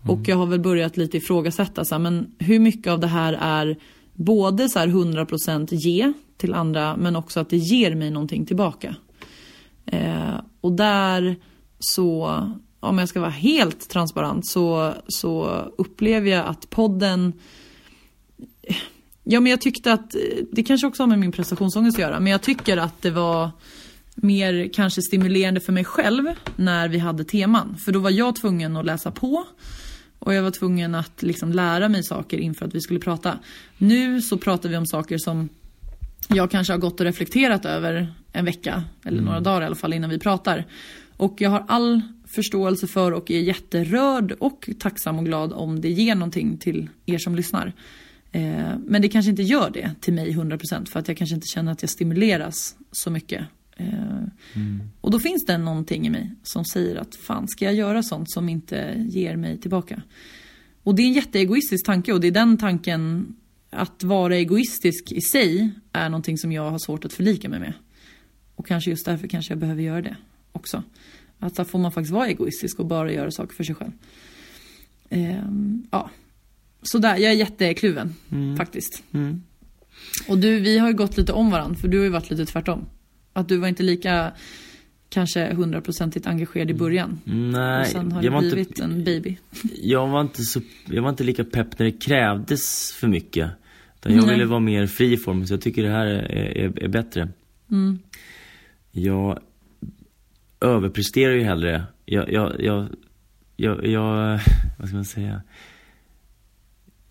Och 0.09 0.29
jag 0.29 0.37
har 0.37 0.47
väl 0.47 0.61
börjat 0.61 0.97
lite 0.97 1.17
ifrågasätta 1.17 1.85
så 1.85 1.95
här, 1.95 2.03
men 2.03 2.35
hur 2.39 2.59
mycket 2.59 2.93
av 2.93 3.01
det 3.01 3.07
här 3.07 3.39
är 3.41 3.77
både 4.13 4.69
så 4.69 4.79
här 4.79 4.87
100% 4.87 5.75
ge 5.75 6.13
till 6.37 6.55
andra 6.55 6.97
men 6.97 7.17
också 7.17 7.41
att 7.41 7.51
det 7.51 7.57
ger 7.57 7.95
mig 7.95 8.11
någonting 8.11 8.47
tillbaka. 8.47 8.97
Eh, 9.87 10.35
och 10.61 10.73
där 10.73 11.37
så, 11.79 12.41
om 12.81 12.99
jag 12.99 13.09
ska 13.09 13.21
vara 13.21 13.31
helt 13.31 13.89
transparent 13.89 14.47
så, 14.47 14.95
så 15.09 15.45
upplever 15.79 16.31
jag 16.31 16.47
att 16.47 16.71
podden 16.71 17.33
Ja 19.25 19.41
men 19.41 19.51
jag 19.51 19.61
tyckte 19.61 19.93
att, 19.93 20.15
det 20.53 20.63
kanske 20.63 20.87
också 20.87 21.03
har 21.03 21.09
med 21.09 21.19
min 21.19 21.33
prestationsångest 21.33 21.97
att 21.97 22.03
göra, 22.03 22.21
men 22.21 22.33
jag 22.33 22.43
tycker 22.43 22.77
att 22.77 23.03
det 23.03 23.11
var 23.11 23.51
mer 24.15 24.71
kanske 24.73 25.03
stimulerande 25.03 25.61
för 25.61 25.73
mig 25.73 25.85
själv 25.85 26.25
när 26.57 26.89
vi 26.89 26.99
hade 26.99 27.25
teman. 27.25 27.77
För 27.85 27.93
då 27.93 27.99
var 27.99 28.11
jag 28.11 28.37
tvungen 28.37 28.77
att 28.77 28.85
läsa 28.85 29.11
på 29.11 29.45
och 30.19 30.35
jag 30.35 30.43
var 30.43 30.51
tvungen 30.51 30.95
att 30.95 31.23
liksom 31.23 31.53
lära 31.53 31.89
mig 31.89 32.03
saker 32.03 32.39
inför 32.39 32.67
att 32.67 32.75
vi 32.75 32.81
skulle 32.81 33.01
prata. 33.01 33.39
Nu 33.79 34.23
så 34.23 34.39
pratar 34.39 34.69
vi 34.69 34.77
om 34.77 34.87
saker 34.87 35.19
som 35.19 35.49
jag 36.29 36.51
kanske 36.51 36.73
har 36.73 36.79
gått 36.79 37.01
och 37.01 37.07
reflekterat 37.07 37.65
över 37.65 38.15
en 38.33 38.45
vecka, 38.45 38.85
eller 39.05 39.23
några 39.23 39.41
dagar 39.41 39.63
i 39.63 39.65
alla 39.65 39.75
fall 39.75 39.93
innan 39.93 40.11
vi 40.11 40.19
pratar. 40.19 40.65
Och 41.17 41.41
jag 41.41 41.51
har 41.51 41.65
all 41.69 42.01
förståelse 42.27 42.87
för 42.87 43.13
och 43.13 43.31
är 43.31 43.41
jätterörd 43.41 44.33
och 44.33 44.69
tacksam 44.79 45.19
och 45.19 45.25
glad 45.25 45.53
om 45.53 45.81
det 45.81 45.91
ger 45.91 46.15
någonting 46.15 46.59
till 46.59 46.89
er 47.07 47.19
som 47.19 47.35
lyssnar. 47.35 47.73
Eh, 48.33 48.73
men 48.87 49.03
det 49.03 49.09
kanske 49.09 49.31
inte 49.31 49.43
gör 49.43 49.71
det 49.71 49.91
till 50.01 50.13
mig 50.15 50.31
100% 50.33 50.87
för 50.89 51.01
att 51.01 51.09
jag 51.09 51.17
kanske 51.17 51.35
inte 51.35 51.47
känner 51.47 51.73
att 51.73 51.83
jag 51.83 51.91
stimuleras 51.91 52.77
så 52.93 53.11
mycket. 53.11 53.45
Eh, 53.77 53.87
Och 55.01 55.11
då 55.11 55.19
finns 55.21 55.45
det 55.47 55.59
någonting 55.59 56.07
i 56.07 56.11
mig 56.11 56.31
som 56.43 56.65
säger 56.65 56.97
att 56.97 57.17
fan 57.17 57.49
ska 57.49 57.65
jag 57.65 57.75
göra 57.75 58.03
sånt 58.03 58.31
som 58.31 58.49
inte 58.49 59.07
ger 59.09 59.37
mig 59.37 59.59
tillbaka? 59.59 60.03
Och 60.83 60.95
det 60.95 61.03
är 61.03 61.07
en 61.07 61.13
jätteegoistisk 61.13 61.87
tanke 61.87 62.13
och 62.13 62.21
det 62.21 62.27
är 62.27 62.33
den 62.33 62.57
tanken 62.59 63.35
att 63.75 64.03
vara 64.03 64.37
egoistisk 64.37 65.13
i 65.13 65.21
sig 65.21 65.71
är 65.93 66.09
någonting 66.09 66.39
som 66.39 66.53
jag 66.53 66.71
har 66.71 66.79
svårt 66.79 67.05
att 67.05 67.13
förlika 67.13 67.49
mig 67.49 67.61
med. 67.61 67.73
Och 68.55 68.67
kanske 68.67 68.91
just 68.91 69.07
därför 69.07 69.29
kanske 69.29 69.53
jag 69.53 69.59
behöver 69.59 69.83
göra 69.83 70.03
det 70.03 70.17
också. 70.53 70.83
Att 71.39 71.55
där 71.55 71.65
får 71.65 71.79
man 71.79 71.93
faktiskt 71.93 72.13
vara 72.13 72.29
egoistisk 72.29 72.79
och 72.79 72.87
bara 72.87 73.13
göra 73.13 73.31
saker 73.31 73.55
för 73.55 73.65
sig 73.65 73.75
själv. 73.75 73.93
Ehm, 75.11 75.87
ja. 75.91 76.11
Så 76.83 76.99
där, 76.99 77.17
jag 77.17 77.33
är 77.33 77.37
jättekluven 77.37 78.15
faktiskt. 78.59 79.03
Och 80.29 80.39
du, 80.39 80.61
vi 80.61 80.79
har 80.79 80.89
ju 80.89 80.95
gått 80.95 81.17
lite 81.17 81.33
om 81.33 81.51
varandra 81.51 81.77
för 81.77 81.89
du 81.89 81.99
har 81.99 82.05
ju 82.05 82.11
varit 82.11 82.31
lite 82.31 82.47
tvärtom. 82.47 82.87
Att 83.33 83.49
du 83.49 83.57
var 83.57 83.69
inte 83.69 83.83
lika 83.83 84.33
kanske 85.09 85.55
hundraprocentigt 85.55 86.27
engagerad 86.27 86.71
i 86.71 86.75
början. 86.75 87.21
Och 87.25 87.35
Nej, 87.35 87.87
sen 87.87 88.13
har 88.13 88.23
jag 88.23 88.33
det 88.33 88.39
blivit 88.39 88.69
inte, 88.69 88.85
en 88.85 89.05
baby. 89.05 89.37
jag, 89.83 90.09
var 90.09 90.21
inte 90.21 90.43
så, 90.43 90.61
jag 90.87 91.03
var 91.03 91.11
inte 91.11 91.25
lika 91.25 91.45
pepp 91.45 91.79
när 91.79 91.87
det 91.87 91.93
krävdes 91.93 92.93
för 92.93 93.09
mycket. 93.09 93.51
Utan 94.05 94.17
jag 94.17 94.27
Nej. 94.27 94.35
ville 94.35 94.47
vara 94.47 94.61
mer 94.61 94.87
fri 94.87 95.13
i 95.13 95.17
formen, 95.17 95.47
så 95.47 95.55
jag 95.55 95.61
tycker 95.61 95.83
det 95.83 95.91
här 95.91 96.07
är, 96.07 96.59
är, 96.59 96.85
är 96.85 96.89
bättre. 96.89 97.29
Mm. 97.71 97.99
Jag 98.91 99.39
överpresterar 100.61 101.33
ju 101.33 101.43
hellre. 101.43 101.85
Jag, 102.05 102.33
jag, 102.33 102.53
jag, 102.59 102.89
jag, 103.57 103.87
jag, 103.87 104.41
vad 104.79 104.89
ska 104.89 104.97
man 104.97 105.05
säga? 105.05 105.43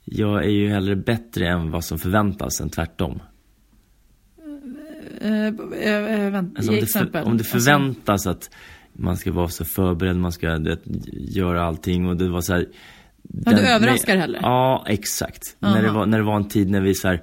Jag 0.03 0.44
är 0.44 0.50
ju 0.50 0.70
hellre 0.70 0.96
bättre 0.96 1.48
än 1.48 1.72
vad 1.72 1.84
som 1.84 2.00
förväntas 2.00 2.62
än 2.62 2.70
tvärtom. 2.70 3.20
Eh, 5.22 5.48
eh, 5.48 6.25
eh, 6.25 6.32
vänt, 6.32 6.58
Alltså 6.58 6.72
om, 6.72 6.79
det 6.79 6.86
för, 6.86 7.01
om 7.01 7.12
det 7.12 7.20
Alltså, 7.29 7.44
förväntas 7.44 8.27
att 8.27 8.50
man 8.94 9.17
ska 9.17 9.32
vara 9.32 9.48
så 9.48 9.65
förberedd, 9.65 10.15
man 10.15 10.32
ska 10.32 10.58
vet, 10.60 10.82
göra 11.13 11.63
allting 11.63 12.08
och 12.08 12.17
det 12.17 12.29
var 12.29 12.41
så 12.41 12.53
här, 12.53 12.65
Ja, 13.46 13.52
du 13.52 13.62
överraskar 13.68 14.18
hellre? 14.18 14.40
Ja, 14.42 14.86
exakt. 14.88 15.56
När 15.60 15.82
det, 15.84 15.92
var, 15.92 16.06
när 16.06 16.18
det 16.18 16.24
var 16.24 16.36
en 16.36 16.48
tid 16.48 16.70
när 16.70 16.82
vi 16.82 16.94
så 16.96 17.08
här, 17.08 17.22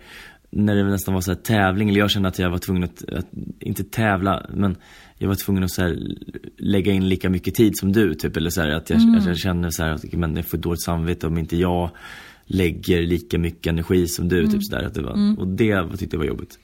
när 0.51 0.75
det 0.77 0.85
nästan 0.85 1.15
var 1.15 1.21
så 1.21 1.35
tävling, 1.35 1.89
eller 1.89 1.99
jag 1.99 2.11
kände 2.11 2.29
att 2.29 2.39
jag 2.39 2.51
var 2.51 2.59
tvungen 2.59 2.85
att, 2.85 3.05
att 3.13 3.27
inte 3.61 3.85
tävla, 3.85 4.47
men 4.55 4.77
jag 5.19 5.29
var 5.29 5.35
tvungen 5.35 5.65
att 5.65 5.71
så 5.71 5.97
lägga 6.59 6.93
in 6.93 7.09
lika 7.09 7.31
mycket 7.31 7.55
tid 7.55 7.79
som 7.79 7.93
du, 7.93 8.15
typ. 8.15 8.37
Eller 8.37 8.51
så 8.51 8.61
här, 8.61 8.69
att 8.71 8.91
jag, 8.91 9.01
Mm. 9.03 9.27
jag 9.27 9.39
känner 9.39 9.71
så 9.71 9.83
här, 9.85 9.91
att 9.91 10.13
men 10.13 10.37
jag 10.37 10.47
får 10.47 10.59
dåligt 10.59 10.83
samvete 10.83 11.27
om 11.27 11.39
inte 11.39 11.57
jag 11.57 11.91
lägger 12.45 13.03
lika 13.03 13.39
mycket 13.39 13.67
energi 13.67 14.07
som 14.07 14.29
du, 14.29 14.39
Mm. 14.39 14.51
typ 14.51 14.65
sådär. 14.65 14.85
Att 14.85 14.95
det 14.95 15.03
var, 15.03 15.41
Och 15.41 15.49
det 15.49 15.97
tyckte 15.99 16.17
jag 16.17 16.19
var 16.19 16.27
jobbigt. 16.27 16.59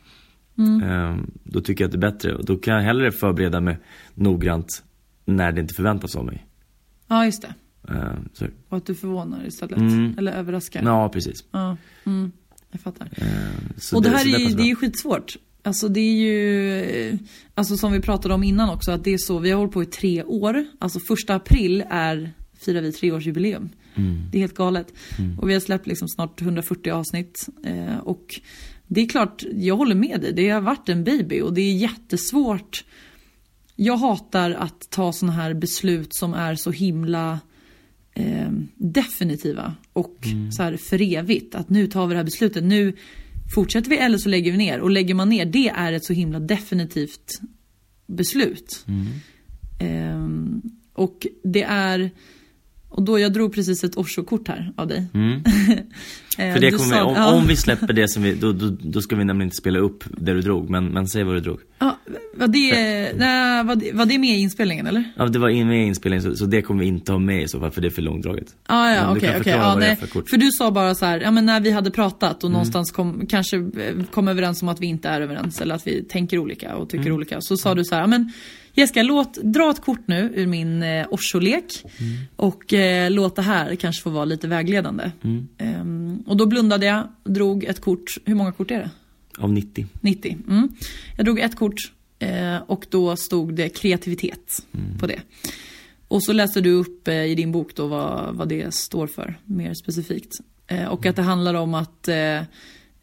Ehm, 0.59 1.31
då 1.45 1.61
tycker 1.61 1.85
jag 1.85 1.88
att 1.88 2.00
det 2.00 2.07
är 2.07 2.11
bättre. 2.12 2.35
Och 2.35 2.45
då 2.45 2.57
kan 2.57 2.75
jag 2.75 2.83
hellre 2.83 3.12
förbereda 3.12 3.61
mig 3.61 3.79
noggrant 4.15 4.83
när 5.25 5.53
det 5.53 5.61
inte 5.61 5.75
förväntas 5.75 6.17
av 6.17 6.25
mig. 6.25 6.47
Ja, 7.09 7.25
just 7.25 7.43
det. 7.43 7.55
Ehm, 7.88 8.28
så, 8.33 8.47
Och 8.69 8.76
att 8.76 8.87
du 8.87 8.95
förvånar 8.95 9.47
istället. 9.47 9.78
Mm. 9.78 10.14
Eller 10.19 10.33
överraskar. 10.33 10.83
ja, 10.83 11.09
precis. 11.09 11.45
Ja, 11.50 11.76
mm, 12.05 12.33
jag 12.71 12.81
fattar. 12.81 13.09
Så 13.76 13.97
och 13.97 14.02
det 14.02 14.09
här 14.09 14.19
så 14.19 14.28
är, 14.28 14.38
ju, 14.38 14.55
det 14.55 14.62
är 14.62 14.66
ju 14.66 14.76
skitsvårt. 14.76 15.37
Alltså 15.62 15.88
det 15.88 16.00
är 16.00 16.14
ju, 16.14 16.81
eh, 16.83 17.19
alltså 17.55 17.76
som 17.76 17.93
vi 17.93 18.00
pratade 18.00 18.35
om 18.35 18.43
innan 18.43 18.71
också, 18.71 18.93
att 18.93 19.05
det 19.05 19.14
är 19.14 19.19
så, 19.19 19.38
vi 19.38 19.50
har 19.50 19.59
hållit 19.59 19.75
på 19.75 19.83
i 19.83 19.87
tre 19.87 20.23
år. 20.23 20.66
Alltså 20.78 21.00
första 21.00 21.35
april 21.35 21.85
är, 21.90 22.33
firar 22.59 22.81
vi 22.81 22.93
treårsjubileum. 22.93 23.69
Mm. 23.95 24.23
Det 24.31 24.38
är 24.38 24.40
helt 24.40 24.55
galet. 24.55 24.93
Och 25.38 25.49
vi 25.49 25.52
har 25.52 25.61
släppt 25.61 25.87
liksom 25.87 26.09
snart 26.09 26.43
140 26.43 26.90
avsnitt. 26.90 27.49
Eh, 27.64 27.99
och 27.99 28.40
det 28.87 29.00
är 29.00 29.09
klart, 29.09 29.43
jag 29.52 29.76
håller 29.76 29.95
med 29.95 30.21
dig, 30.21 30.33
det 30.33 30.49
har 30.49 30.61
varit 30.61 30.88
en 30.88 31.05
baby 31.05 31.40
och 31.40 31.55
det 31.55 31.61
är 31.61 31.73
jättesvårt. 31.73 32.85
Jag 33.76 33.97
hatar 33.97 34.50
att 34.50 34.90
ta 34.90 35.12
sådana 35.12 35.33
här 35.37 35.55
beslut 35.55 36.14
som 36.14 36.35
är 36.35 36.55
så 36.55 36.71
himla 36.71 37.40
eh, 38.16 38.50
definitiva 38.75 39.75
och 39.92 40.16
så 40.50 40.62
här 40.62 40.76
för 40.76 41.16
evigt. 41.16 41.54
Att 41.54 41.70
nu 41.70 41.87
tar 41.87 42.06
vi 42.06 42.14
det 42.14 42.18
här 42.18 42.25
beslutet, 42.25 42.64
nu 42.64 42.92
fortsätter 43.54 43.90
vi 43.90 43.96
eller 43.96 44.18
så 44.18 44.28
lägger 44.28 44.52
vi 44.52 44.58
ner. 44.58 44.80
Och 44.80 44.90
lägger 44.90 45.14
man 45.14 45.28
ner, 45.28 45.44
det 45.44 45.68
är 45.68 45.92
ett 45.92 46.04
så 46.04 46.12
himla 46.12 46.40
definitivt 46.40 47.40
beslut. 48.06 48.85
Ehm, 49.78 50.62
och 50.92 51.26
det 51.44 51.62
är, 51.62 52.11
och 52.88 53.02
då 53.02 53.19
jag 53.19 53.33
drog 53.33 53.55
precis 53.55 53.85
ett 53.85 53.97
Osho-kort 53.97 54.49
här 54.49 54.73
av 54.76 54.88
dig. 54.88 55.07
Eh, 56.38 56.52
För 56.52 56.61
det 56.61 56.71
kommer, 56.71 56.95
sa- 56.97 57.05
om, 57.05 57.14
ja. 57.14 57.35
om 57.35 57.47
vi 57.47 57.57
släpper 57.57 57.93
det 57.93 58.09
som 58.09 58.23
vi, 58.23 58.35
då, 58.35 58.52
då, 58.52 58.76
då 58.81 59.00
ska 59.00 59.16
vi 59.16 59.25
nämligen 59.25 59.47
inte 59.47 59.57
spela 59.57 59.78
upp 59.78 60.05
det 60.11 60.33
du 60.35 60.40
drog, 60.40 60.71
men, 60.71 60.85
men 60.87 61.09
säg 61.09 61.25
vad 61.25 61.35
du 61.35 61.40
drog. 61.40 61.61
Ja, 61.78 61.99
var, 62.37 62.49
det, 62.49 62.71
nej, 63.19 63.64
var, 63.64 63.76
det, 63.76 63.93
var 63.93 64.07
det 64.07 64.19
med 64.19 64.31
i 64.31 64.40
inspelningen 64.40 64.87
eller? 64.87 65.05
Ja, 65.16 65.26
det 65.26 65.38
var 65.38 65.64
med 65.64 65.83
i 65.85 65.87
inspelningen 65.87 66.23
så, 66.23 66.37
så 66.37 66.47
det 66.47 66.62
kommer 66.62 66.81
vi 66.81 66.87
inte 66.87 67.12
ha 67.12 67.19
med 67.19 67.43
i 67.43 67.49
så 67.49 67.61
fall 67.61 67.71
för 67.71 67.81
det 67.81 67.88
är 67.88 67.90
för 67.90 68.02
långdraget. 68.02 68.47
Ah, 68.66 68.90
ja, 68.95 69.11
okej, 69.11 69.28
okej. 69.28 69.35
förklara 69.43 69.59
Ja, 69.62 69.76
nej. 69.76 69.97
för. 69.97 70.23
För 70.31 70.37
du 70.37 70.50
sa 70.52 70.71
bara 70.71 70.95
så 70.95 71.07
här, 71.07 71.21
ja 71.21 71.31
men 71.31 71.47
när 71.47 71.61
vi 71.61 71.71
hade 71.71 71.90
pratat 71.90 72.43
Mm. 72.43 72.45
och 72.45 72.50
någonstans 72.50 72.90
kom, 72.93 73.26
kanske 73.28 73.57
eh, 73.57 74.05
kom 74.11 74.28
överens 74.28 74.62
om 74.62 74.69
att 74.69 74.81
vi 74.81 74.87
inte 74.87 75.09
är 75.09 75.21
överens 75.21 75.61
eller 75.61 75.75
att 75.75 75.87
vi 75.87 76.05
tänker 76.05 76.38
olika 76.38 76.76
och 76.76 76.88
tycker 76.90 77.05
Mm. 77.07 77.16
olika. 77.16 77.40
Så 77.40 77.57
sa 77.57 77.75
du 77.75 77.85
så 77.85 77.95
här, 77.95 78.02
ja 78.02 78.07
men 78.07 78.33
Jessica, 78.76 79.02
låt, 79.02 79.35
dra 79.42 79.71
ett 79.71 79.80
kort 79.80 80.00
nu 80.06 80.33
ur 80.35 80.47
min 80.47 80.83
eh, 80.83 81.06
Osho-lek 81.11 81.85
Mm. 81.85 82.16
och 82.37 82.73
eh, 82.73 83.11
låt 83.11 83.37
det 83.37 83.42
här 83.42 83.75
kanske 83.75 84.02
få 84.02 84.11
vara 84.11 84.25
lite 84.25 84.49
vägledande. 84.49 85.11
Mm. 85.25 85.49
Ehm, 85.59 86.23
och 86.26 86.37
då 86.37 86.47
blundade 86.47 86.87
jag, 86.87 87.09
drog 87.25 87.64
ett 87.64 87.80
kort, 87.80 88.18
hur 88.25 88.35
många 88.35 88.52
kort 88.52 88.71
är 88.71 88.78
det? 88.78 88.90
Av 89.38 89.52
90. 89.52 89.87
90. 90.00 90.38
Mm. 90.49 90.68
Jag 91.16 91.25
drog 91.25 91.38
ett 91.38 91.56
kort 91.56 91.92
eh, 92.18 92.56
och 92.66 92.87
då 92.90 93.16
stod 93.16 93.54
det 93.54 93.68
kreativitet 93.68 94.66
på 95.00 95.06
det. 95.06 95.21
Och 96.09 96.23
så 96.23 96.33
läste 96.33 96.61
du 96.61 96.71
upp 96.73 97.09
eh, 97.09 97.25
i 97.25 97.35
din 97.35 97.52
bok 97.52 97.75
då 97.75 97.87
vad, 97.87 98.35
vad 98.35 98.49
det 98.49 98.75
står 98.75 99.06
för 99.06 99.35
mer 99.45 99.75
specifikt. 99.75 100.33
Eh, 100.66 100.85
och 100.85 101.06
att 101.06 101.16
det 101.16 101.23
handlar 101.23 101.54
om 101.54 101.75
att 101.75 102.09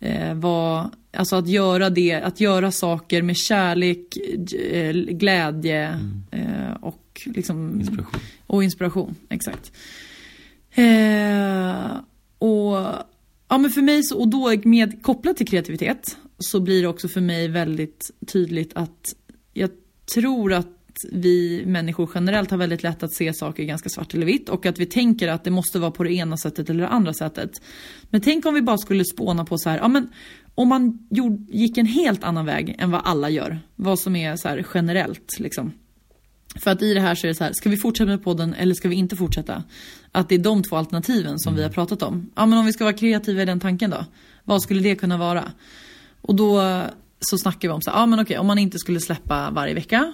eh, 0.03 0.33
vara, 0.33 0.91
alltså 1.13 1.36
att 1.36 1.48
göra 1.48 1.89
det, 1.89 2.13
att 2.13 2.39
göra 2.39 2.72
saker 2.72 3.22
med 3.22 3.38
kärlek, 3.38 4.17
eh, 4.72 4.93
glädje 4.93 6.00
eh, 6.31 6.74
och 6.81 7.22
liksom 7.25 7.79
Inspiration. 7.79 8.19
och 8.48 8.63
inspiration, 8.63 9.15
exakt. 9.29 9.72
Eh, 10.72 11.98
och, 12.38 12.75
ja, 13.48 13.57
men 13.57 13.72
för 13.72 13.81
mig, 13.81 14.03
så, 14.03 14.19
och 14.19 14.27
då 14.27 14.53
med, 14.63 15.03
kopplat 15.03 15.38
till 15.38 15.48
kreativitet, 15.48 16.17
så 16.39 16.60
blir 16.60 16.81
det 16.81 16.88
också 16.88 17.07
för 17.07 17.22
mig 17.22 17.48
väldigt 17.48 18.12
tydligt 18.27 18.72
att 18.75 19.15
jag 19.53 19.69
tror 20.13 20.53
att 20.53 20.83
vi 21.12 21.64
människor 21.66 22.10
generellt 22.16 22.52
har 22.52 22.58
väldigt 22.58 22.84
lätt 22.84 23.04
att 23.04 23.14
se 23.14 23.34
saker 23.34 23.64
ganska 23.64 23.90
svart 23.90 24.14
eller 24.14 24.26
vitt 24.26 24.50
och 24.50 24.66
att 24.66 24.80
vi 24.80 24.86
tänker 24.86 25.28
att 25.28 25.44
det 25.44 25.52
måste 25.52 25.80
vara 25.80 25.92
på 25.92 26.04
det 26.04 26.14
ena 26.14 26.38
sättet 26.38 26.70
eller 26.70 26.82
det 26.82 26.88
andra 26.88 27.14
sättet. 27.14 27.62
Men 28.10 28.22
tänk 28.22 28.46
om 28.46 28.54
vi 28.54 28.62
bara 28.62 28.78
skulle 28.78 29.06
spåna 29.06 29.46
på 29.46 29.58
så 29.58 29.70
här, 29.70 29.78
ja 29.78 29.88
men 29.88 30.10
om 30.56 30.68
man 30.68 31.08
gjorde, 31.10 31.58
gick 31.58 31.78
en 31.78 31.86
helt 31.86 32.24
annan 32.24 32.46
väg 32.46 32.76
än 32.80 32.92
vad 32.92 33.02
alla 33.04 33.30
gör, 33.30 33.60
vad 33.76 34.00
som 34.00 34.16
är 34.16 34.36
så 34.36 34.48
här 34.48 34.66
generellt 34.74 35.40
liksom. 35.40 35.72
För 36.56 36.72
att 36.72 36.82
i 36.82 36.94
det 36.94 37.00
här 37.00 37.16
så 37.16 37.28
är 37.28 37.30
det 37.30 37.36
så 37.36 37.44
här, 37.44 37.54
ska 37.54 37.70
vi 37.70 37.78
fortsätta 37.78 38.10
med 38.10 38.24
podden 38.24 38.54
eller 38.54 38.76
ska 38.76 38.90
vi 38.90 38.96
inte 38.96 39.16
fortsätta? 39.16 39.64
Att 40.12 40.30
det 40.30 40.36
är 40.36 40.40
de 40.40 40.64
två 40.64 40.76
alternativen 40.76 41.40
som 41.40 41.56
vi 41.56 41.64
har 41.64 41.70
pratat 41.70 42.04
om. 42.04 42.32
Ja 42.36 42.46
men 42.46 42.60
om 42.60 42.66
vi 42.66 42.74
ska 42.74 42.84
vara 42.84 42.94
kreativa 42.94 43.42
i 43.42 43.46
den 43.46 43.60
tanken 43.60 43.90
då, 43.90 44.06
vad 44.44 44.62
skulle 44.62 44.82
det 44.82 44.96
kunna 44.96 45.18
vara? 45.18 45.52
Och 46.22 46.36
då 46.36 46.82
så 47.20 47.38
snackar 47.38 47.68
vi 47.68 47.74
om 47.74 47.82
så 47.82 47.92
här, 47.92 47.98
ja 47.98 48.06
men 48.06 48.20
okej 48.20 48.38
om 48.38 48.48
man 48.48 48.58
inte 48.58 48.80
skulle 48.80 49.00
släppa 49.00 49.52
varje 49.52 49.74
vecka 49.74 50.14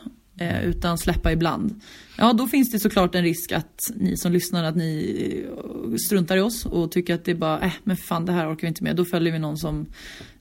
utan 0.63 0.97
släppa 0.97 1.31
ibland. 1.31 1.81
Ja 2.17 2.33
då 2.33 2.47
finns 2.47 2.71
det 2.71 2.79
såklart 2.79 3.15
en 3.15 3.23
risk 3.23 3.51
att 3.51 3.91
ni 3.95 4.17
som 4.17 4.31
lyssnar 4.31 4.63
att 4.63 4.75
ni 4.75 5.45
eh, 5.45 5.95
struntar 5.95 6.37
i 6.37 6.41
oss 6.41 6.65
och 6.65 6.91
tycker 6.91 7.15
att 7.15 7.25
det 7.25 7.31
är 7.31 7.35
bara, 7.35 7.59
äh 7.59 7.73
men 7.83 7.97
fan 7.97 8.25
det 8.25 8.31
här 8.31 8.53
orkar 8.53 8.61
vi 8.61 8.67
inte 8.67 8.83
med. 8.83 8.95
Då 8.95 9.05
följer 9.05 9.33
vi 9.33 9.39
någon 9.39 9.57
som, 9.57 9.85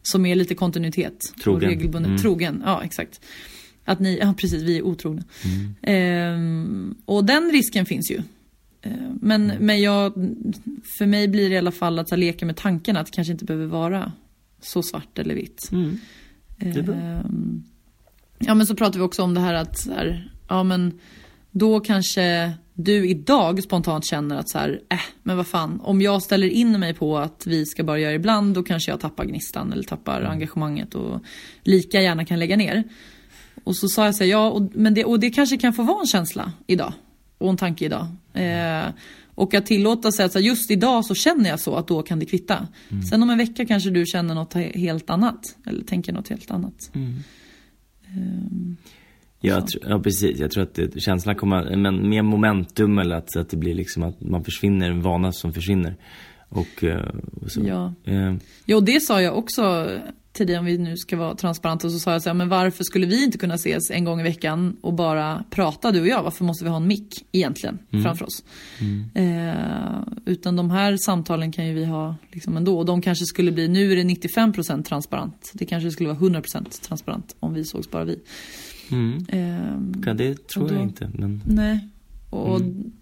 som 0.03 0.27
är 0.27 0.35
lite 0.35 0.55
kontinuitet. 0.55 1.35
Trogen. 1.43 1.63
Och 1.63 1.69
regelbundet 1.69 2.09
Mm. 2.09 2.23
trogen, 2.23 2.63
ja 2.67 2.85
exakt. 2.85 3.21
Att 3.85 4.01
ni, 4.01 4.19
ja 4.19 4.35
precis, 4.39 4.63
vi 4.63 4.79
är 4.79 4.83
otrogna. 4.83 5.23
Ehm, 5.83 6.95
och 7.05 7.25
den 7.25 7.51
risken 7.53 7.87
finns 7.87 8.11
ju. 8.11 8.23
Ehm, 8.83 9.19
men, 9.23 9.53
men 9.61 9.81
jag, 9.81 10.13
för 10.99 11.07
mig 11.07 11.29
blir 11.29 11.49
det 11.49 11.55
i 11.55 11.59
alla 11.59 11.73
fall 11.73 11.99
att 11.99 12.11
här, 12.11 12.17
leka 12.17 12.47
med 12.47 12.57
tanken 12.57 12.97
att 12.97 13.07
det 13.07 13.13
kanske 13.13 13.33
inte 13.33 13.45
behöver 13.45 13.67
vara 13.67 14.13
så 14.61 14.83
svart 14.83 15.19
eller 15.19 15.35
vitt. 15.35 15.69
Mm. 15.73 15.99
är 16.59 16.83
bra. 16.83 16.95
Ehm, 16.95 17.65
ja 18.39 18.55
men 18.55 18.67
så 18.67 18.75
pratar 18.75 18.99
vi 18.99 19.05
också 19.05 19.23
om 19.23 19.35
det 19.35 19.41
här 19.41 19.55
att 19.55 19.79
så 19.79 19.93
här, 19.93 20.31
ja 20.49 20.63
men 20.63 20.99
då 21.51 21.81
kanske 21.81 22.53
du 22.75 23.09
idag 23.09 23.63
spontant 23.63 24.07
känner 24.07 24.37
att 24.37 24.49
så 24.49 24.59
här, 24.59 24.81
äh, 24.91 24.99
men 25.23 25.37
vad 25.37 25.47
fan, 25.47 25.81
om 25.81 26.01
jag 26.01 26.23
ställer 26.23 26.49
in 26.49 26.81
mig 26.81 26.95
på 26.95 27.19
att 27.19 27.43
vi 27.47 27.67
ska 27.67 27.85
bara 27.85 27.99
göra 27.99 28.15
ibland, 28.15 28.55
då 28.55 28.63
kanske 28.63 28.91
jag 28.91 29.01
tappar 29.01 29.25
gnistan 29.25 29.73
eller 29.73 29.83
tappar 29.83 30.23
engagemanget 30.23 30.95
och 30.95 31.21
lika 31.63 32.01
gärna 32.01 32.25
kan 32.25 32.39
lägga 32.39 32.57
ner. 32.57 32.85
Och 33.65 33.77
så 33.77 33.89
sa 33.89 34.05
jag 34.05 34.15
så 34.15 34.25
här, 34.25 34.31
ja, 34.31 34.51
och, 34.51 34.63
men 34.75 34.95
det, 34.95 35.05
och 35.05 35.21
det 35.21 35.31
kanske 35.31 35.57
kan 35.57 35.73
få 35.73 35.83
vara 35.83 36.01
en 36.01 36.07
känsla 36.07 36.53
idag. 36.67 36.93
Och 37.39 37.51
en 37.51 37.57
tanke 37.57 37.85
idag. 37.85 38.07
Eh, 38.35 38.89
och 39.35 39.55
att 39.55 39.67
tillåta 39.67 40.13
sig 40.13 40.25
att 40.25 40.33
så 40.33 40.39
här, 40.39 40.47
just 40.47 40.71
idag 40.71 41.05
så 41.05 41.15
känner 41.15 41.51
jag 41.51 41.61
så 41.61 41.75
att 41.77 41.89
då 41.89 42.03
kan 42.03 42.19
det 42.19 42.27
kvitta. 42.27 42.67
Sen 43.11 43.23
om 43.23 43.31
en 43.31 43.39
vecka 43.39 43.67
kanske 43.67 43.91
du 43.91 44.07
känner 44.07 44.35
något 44.35 44.55
he- 44.55 44.79
helt 44.79 45.11
annat. 45.11 45.57
Eller 45.67 45.85
tänker 45.85 46.13
något 46.13 46.29
helt 46.29 46.51
annat. 46.51 46.91
Jag 49.41 49.63
tr- 49.63 49.85
ja 49.89 49.99
precis, 49.99 50.39
jag 50.41 50.51
tror 50.51 50.63
att 50.63 50.75
det, 50.75 51.01
känslan 51.01 51.35
kommer, 51.37 51.77
men 51.77 52.09
mer 52.09 52.23
momentum 52.23 52.99
eller 52.99 53.17
att, 53.17 53.37
att 53.37 53.51
det 53.51 53.57
blir 53.57 53.75
liksom 53.75 54.03
att 54.03 54.21
man 54.21 54.45
försvinner, 54.45 54.91
en 54.91 55.03
vana 55.03 55.33
som 55.33 55.53
försvinner. 55.53 55.97
Och, 56.49 56.85
eh, 56.85 57.09
och 57.43 57.51
så. 57.51 57.61
Ja. 57.67 57.95
Eh, 58.05 58.35
Jo, 58.65 58.81
det 58.81 59.01
sa 59.01 59.23
jag 59.23 59.39
också 59.39 59.89
tidigare 60.39 60.61
om 60.61 60.67
vi 60.67 60.79
nu 60.79 60.97
ska 60.97 61.17
vara 61.17 61.35
transparenta. 61.35 61.91
Så 61.91 61.99
sa 61.99 62.13
jag 62.13 62.23
så 62.23 62.29
här, 62.29 62.35
men 62.35 62.49
varför 62.49 62.85
skulle 62.85 63.07
vi 63.07 63.25
inte 63.25 63.39
kunna 63.39 63.55
ses 63.55 63.91
en 63.91 64.05
gång 64.05 64.21
i 64.21 64.23
veckan 64.23 64.77
och 64.81 64.95
bara 64.95 65.45
prata 65.51 65.91
du 65.93 66.01
och 66.01 66.07
jag? 66.09 66.23
Varför 66.23 66.45
måste 66.45 66.65
vi 66.65 66.71
ha 66.71 66.77
en 66.77 66.87
mick 66.87 67.25
egentligen 67.33 67.79
framför 68.05 68.25
oss? 68.25 68.45
Eh, 69.15 70.01
utan 70.25 70.57
de 70.57 70.71
här 70.71 70.97
samtalen 70.97 71.53
kan 71.53 71.67
ju 71.67 71.75
vi 71.75 71.85
ha 71.85 72.17
liksom 72.33 72.57
ändå. 72.57 72.79
Och 72.79 72.85
de 72.87 73.03
kanske 73.03 73.27
skulle 73.27 73.53
bli, 73.53 73.69
nu 73.69 73.93
är 73.93 73.97
det 73.97 74.03
95% 74.03 74.83
transparent. 74.85 75.51
Det 75.55 75.65
kanske 75.67 75.91
skulle 75.91 76.09
vara 76.09 76.19
100% 76.19 76.83
transparent 76.83 77.37
om 77.41 77.55
vi 77.55 77.65
sågs 77.65 77.91
bara 77.91 78.05
vi. 78.05 78.19
mm. 78.91 79.27
Eh, 79.29 80.03
Ja, 80.07 80.15
det 80.15 80.47
tror 80.49 80.69
då- 80.69 80.75
jag 80.75 80.83
inte. 80.83 81.11
Men, 81.15 81.43
nej. 81.47 81.89
Och 82.31 82.57
mm, 82.61 82.93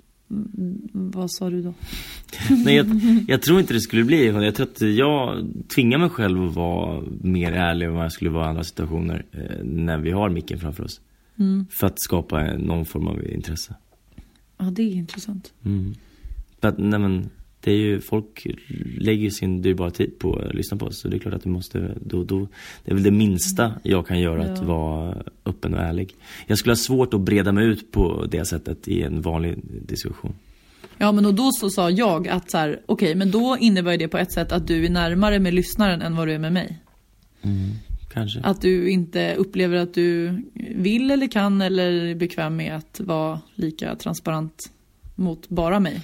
vad 0.92 1.30
sa 1.30 1.50
du 1.50 1.62
då? 1.62 1.74
nej, 2.64 2.76
jag, 2.76 3.00
jag 3.28 3.42
tror 3.42 3.60
inte 3.60 3.74
det 3.74 3.80
skulle 3.80 4.04
bli. 4.04 4.26
Jag 4.26 4.54
tror 4.54 4.66
att 4.66 4.80
jag 4.80 5.46
tvingar 5.74 5.98
mig 5.98 6.08
själv 6.08 6.44
att 6.44 6.54
vara 6.54 7.02
mer 7.20 7.52
ärlig 7.52 7.86
än 7.86 7.94
vad 7.94 8.04
jag 8.04 8.12
skulle 8.12 8.30
vara 8.30 8.44
i 8.44 8.48
andra 8.48 8.64
situationer. 8.64 9.24
Eh, 9.32 9.64
när 9.64 9.98
vi 9.98 10.10
har 10.10 10.30
micken 10.30 10.58
framför 10.58 10.84
oss. 10.84 11.00
Mm. 11.38 11.66
För 11.70 11.86
att 11.86 12.00
skapa 12.00 12.42
någon 12.42 12.84
form 12.84 13.06
av 13.06 13.26
intresse. 13.26 13.74
Ja, 14.58 14.64
det 14.64 14.82
är 14.82 14.92
intressant. 14.92 15.52
Mm. 15.64 15.94
Att, 16.60 16.78
nej 16.78 17.00
men, 17.00 17.30
det 17.60 17.70
är 17.70 17.76
ju, 17.76 18.00
folk 18.00 18.46
lägger 18.98 19.30
sin 19.30 19.62
dyrbara 19.62 19.90
tid 19.90 20.18
på 20.18 20.36
att 20.36 20.54
lyssna 20.54 20.76
på 20.76 20.86
oss. 20.86 21.00
Så 21.00 21.08
det 21.08 21.16
är 21.16 21.18
klart 21.18 21.34
att 21.34 21.42
du 21.42 21.48
måste, 21.48 21.94
då, 22.00 22.24
då, 22.24 22.48
det 22.84 22.90
är 22.90 22.94
väl 22.94 23.02
det 23.04 23.10
minsta 23.10 23.72
jag 23.82 24.06
kan 24.06 24.20
göra 24.20 24.42
att 24.42 24.58
Ja. 24.58 24.64
vara 24.64 25.22
öppen 25.44 25.74
och 25.74 25.80
ärlig. 25.80 26.14
Jag 26.46 26.58
skulle 26.58 26.70
ha 26.70 26.76
svårt 26.76 27.14
att 27.14 27.20
breda 27.20 27.52
mig 27.52 27.64
ut 27.66 27.92
på 27.92 28.26
det 28.30 28.44
sättet 28.44 28.88
i 28.88 29.02
en 29.02 29.22
vanlig 29.22 29.58
diskussion. 29.86 30.34
Ja 30.98 31.12
men 31.12 31.26
och 31.26 31.34
då 31.34 31.50
så 31.52 31.70
sa 31.70 31.90
jag 31.90 32.28
att 32.28 32.50
så 32.50 32.58
här, 32.58 32.80
okej 32.86 33.14
men 33.14 33.30
då 33.30 33.56
innebär 33.60 33.96
det 33.96 34.08
på 34.08 34.18
ett 34.18 34.32
sätt 34.32 34.52
att 34.52 34.66
du 34.66 34.84
är 34.84 34.90
närmare 34.90 35.38
med 35.38 35.54
lyssnaren 35.54 36.02
än 36.02 36.16
vad 36.16 36.28
du 36.28 36.32
är 36.32 36.38
med 36.38 36.52
mig. 36.52 36.78
Kanske. 38.12 38.40
Att 38.40 38.60
du 38.60 38.90
inte 38.90 39.34
upplever 39.34 39.76
att 39.76 39.94
du 39.94 40.42
vill 40.76 41.10
eller 41.10 41.28
kan 41.28 41.60
eller 41.60 41.92
är 41.92 42.14
bekväm 42.14 42.56
med 42.56 42.76
att 42.76 43.00
vara 43.00 43.40
lika 43.54 43.96
transparent 43.96 44.70
mot 45.14 45.48
bara 45.48 45.80
mig. 45.80 46.00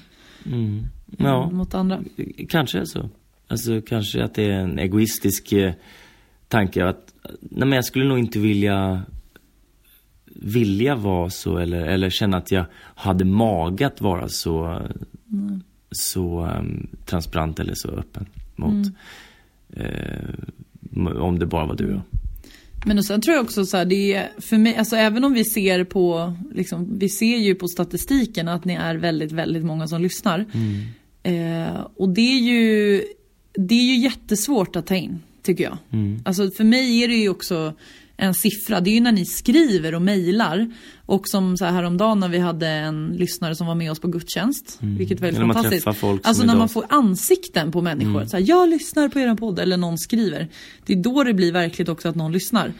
Mm. 0.46 0.82
Ja, 1.18 1.50
Mot 1.50 1.74
andra. 1.74 2.00
kanske 2.48 2.78
är 2.78 2.84
så. 2.84 3.08
Alltså 3.48 3.80
kanske 3.80 4.24
att 4.24 4.34
det 4.34 4.44
är 4.44 4.58
en 4.58 4.78
egoistisk 4.78 5.52
eh, 5.52 5.72
tanke 6.48 6.86
att, 6.86 7.14
nej 7.40 7.68
men 7.68 7.72
jag 7.72 7.84
skulle 7.84 8.04
nog 8.04 8.18
inte 8.18 8.38
vilja 8.38 9.02
vilja 10.34 10.94
vara 10.94 11.30
så 11.30 11.58
eller, 11.58 11.86
eller 11.86 12.10
känna 12.10 12.36
att 12.36 12.50
jag 12.50 12.64
hade 12.94 13.24
mag 13.24 13.82
att 13.82 14.00
vara 14.00 14.28
så, 14.28 14.82
så 15.90 16.46
um, 16.46 16.86
transparent 17.06 17.60
eller 17.60 17.74
så 17.74 17.88
öppen 17.88 18.26
mot 18.56 18.86
eh, 19.72 20.28
om 21.20 21.38
det 21.38 21.46
bara 21.46 21.66
var 21.66 21.76
du 21.76 21.86
och 21.86 21.92
jag. 21.92 22.02
Men 22.86 22.98
och 22.98 23.04
sen 23.04 23.20
tror 23.20 23.36
jag 23.36 23.44
också 23.44 23.64
så 23.64 23.76
här, 23.76 23.84
det 23.84 24.14
är 24.14 24.30
för 24.38 24.58
mig, 24.58 24.76
alltså 24.76 24.96
även 24.96 25.24
om 25.24 25.32
vi 25.32 25.44
ser 25.44 25.84
på, 25.84 26.34
liksom, 26.54 26.98
vi 26.98 27.08
ser 27.08 27.36
ju 27.36 27.54
på 27.54 27.68
statistiken 27.68 28.48
att 28.48 28.64
ni 28.64 28.74
är 28.74 28.94
väldigt, 28.94 29.32
väldigt 29.32 29.64
många 29.64 29.88
som 29.88 30.02
lyssnar. 30.02 30.46
Eh, 31.22 31.86
och 31.96 32.08
det 32.08 32.20
är 32.20 32.40
ju, 32.40 33.04
det 33.54 33.74
är 33.74 33.84
ju 33.84 33.96
jättesvårt 33.96 34.76
att 34.76 34.86
ta 34.86 34.94
in, 34.94 35.22
tycker 35.42 35.64
jag. 35.64 35.78
Alltså 36.24 36.50
för 36.50 36.64
mig 36.64 37.04
är 37.04 37.08
det 37.08 37.14
ju 37.14 37.28
också 37.28 37.74
en 38.16 38.34
siffra. 38.34 38.80
Det 38.80 38.90
är 38.90 38.94
ju 38.94 39.00
när 39.00 39.12
ni 39.12 39.26
skriver 39.26 39.94
och 39.94 40.02
mejlar. 40.02 40.72
Och 41.06 41.28
som 41.28 41.56
så 41.56 41.64
här 41.64 41.72
häromdagen 41.72 42.20
när 42.20 42.28
vi 42.28 42.38
hade 42.38 42.68
en 42.68 43.06
lyssnare 43.06 43.54
som 43.54 43.66
var 43.66 43.74
med 43.74 43.90
oss 43.90 44.00
på 44.00 44.08
gudstjänst. 44.08 44.78
Vilket 44.80 45.18
är 45.18 45.22
väldigt 45.22 45.46
man 45.46 45.54
fantastiskt. 45.54 45.86
alltså 45.86 46.02
är 46.30 46.34
när 46.36 46.44
idag. 46.44 46.58
man 46.58 46.68
får 46.68 46.86
ansikten 46.88 47.72
på 47.72 47.82
människor. 47.82 48.24
Så 48.26 48.36
här, 48.36 48.44
jag 48.48 48.68
lyssnar 48.68 49.08
på 49.08 49.18
er 49.18 49.34
podd. 49.34 49.58
Eller 49.58 49.76
någon 49.76 49.98
skriver. 49.98 50.48
Det 50.86 50.92
är 50.92 51.02
då 51.02 51.24
det 51.24 51.34
blir 51.34 51.52
verkligt 51.52 51.88
också 51.88 52.08
att 52.08 52.14
någon 52.14 52.32
lyssnar. 52.32 52.72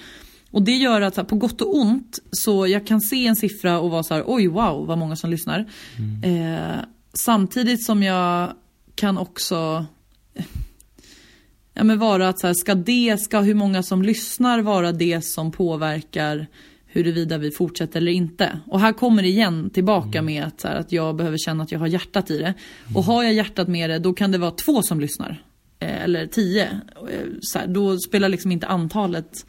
Och 0.51 0.63
det 0.63 0.77
gör 0.77 1.01
att 1.01 1.17
här, 1.17 1.25
på 1.25 1.37
gott 1.37 1.61
och 1.61 1.77
ont 1.77 2.19
så 2.31 2.67
jag 2.67 2.87
kan 2.87 3.01
se 3.01 3.27
en 3.27 3.37
siffra 3.37 3.81
och 3.81 3.91
vara 3.91 4.03
så 4.03 4.15
här, 4.15 4.25
oj 4.27 4.49
wow 4.49 4.87
vad 4.87 4.99
många 4.99 5.17
som 5.17 5.31
lyssnar. 5.31 5.67
Eh, 6.23 6.85
samtidigt 7.13 7.85
som 7.85 8.03
jag 8.03 8.55
kan 8.95 9.19
också 9.19 9.87
ja, 11.75 11.85
men 11.85 11.99
vara 11.99 12.29
att 12.29 12.41
så 12.41 12.47
här, 12.47 12.55
ska 12.55 12.75
det, 12.75 13.21
ska 13.21 13.41
hur 13.41 13.55
många 13.55 13.83
som 13.83 14.03
lyssnar 14.03 14.61
vara 14.61 14.93
det 14.93 15.25
som 15.25 15.53
påverkar 15.53 16.47
huruvida 16.87 17.39
vi 17.39 17.51
fortsätter 17.51 18.01
eller 18.01 18.13
inte. 18.13 18.59
Och 18.67 18.81
här 18.81 18.93
kommer 18.93 19.23
det 19.23 19.29
igen 19.29 19.71
tillbaka 19.71 20.23
med 20.23 20.45
att, 20.45 20.61
så 20.61 20.69
här, 20.69 20.77
att 20.77 20.93
jag 20.93 21.17
behöver 21.17 21.39
känna 21.39 21.63
att 21.63 21.73
jag 21.73 21.79
har 21.79 21.87
hjärtat 21.87 22.31
i 22.31 22.39
det. 22.39 22.55
Och 22.95 23.05
har 23.05 23.23
jag 23.23 23.33
hjärtat 23.33 23.69
med 23.69 23.91
det 23.91 23.99
då 23.99 24.13
kan 24.13 24.33
det 24.33 24.39
vara 24.39 24.51
två 24.51 24.83
som 24.83 25.01
lyssnar. 25.01 25.43
Eh, 25.79 26.03
eller 26.03 26.27
tio. 26.27 26.65
Eh, 27.11 27.27
Så 27.41 27.59
här, 27.59 27.67
då 27.67 27.99
spelar 27.99 28.29
liksom 28.29 28.53
inte 28.53 28.67
antalet 28.67 29.47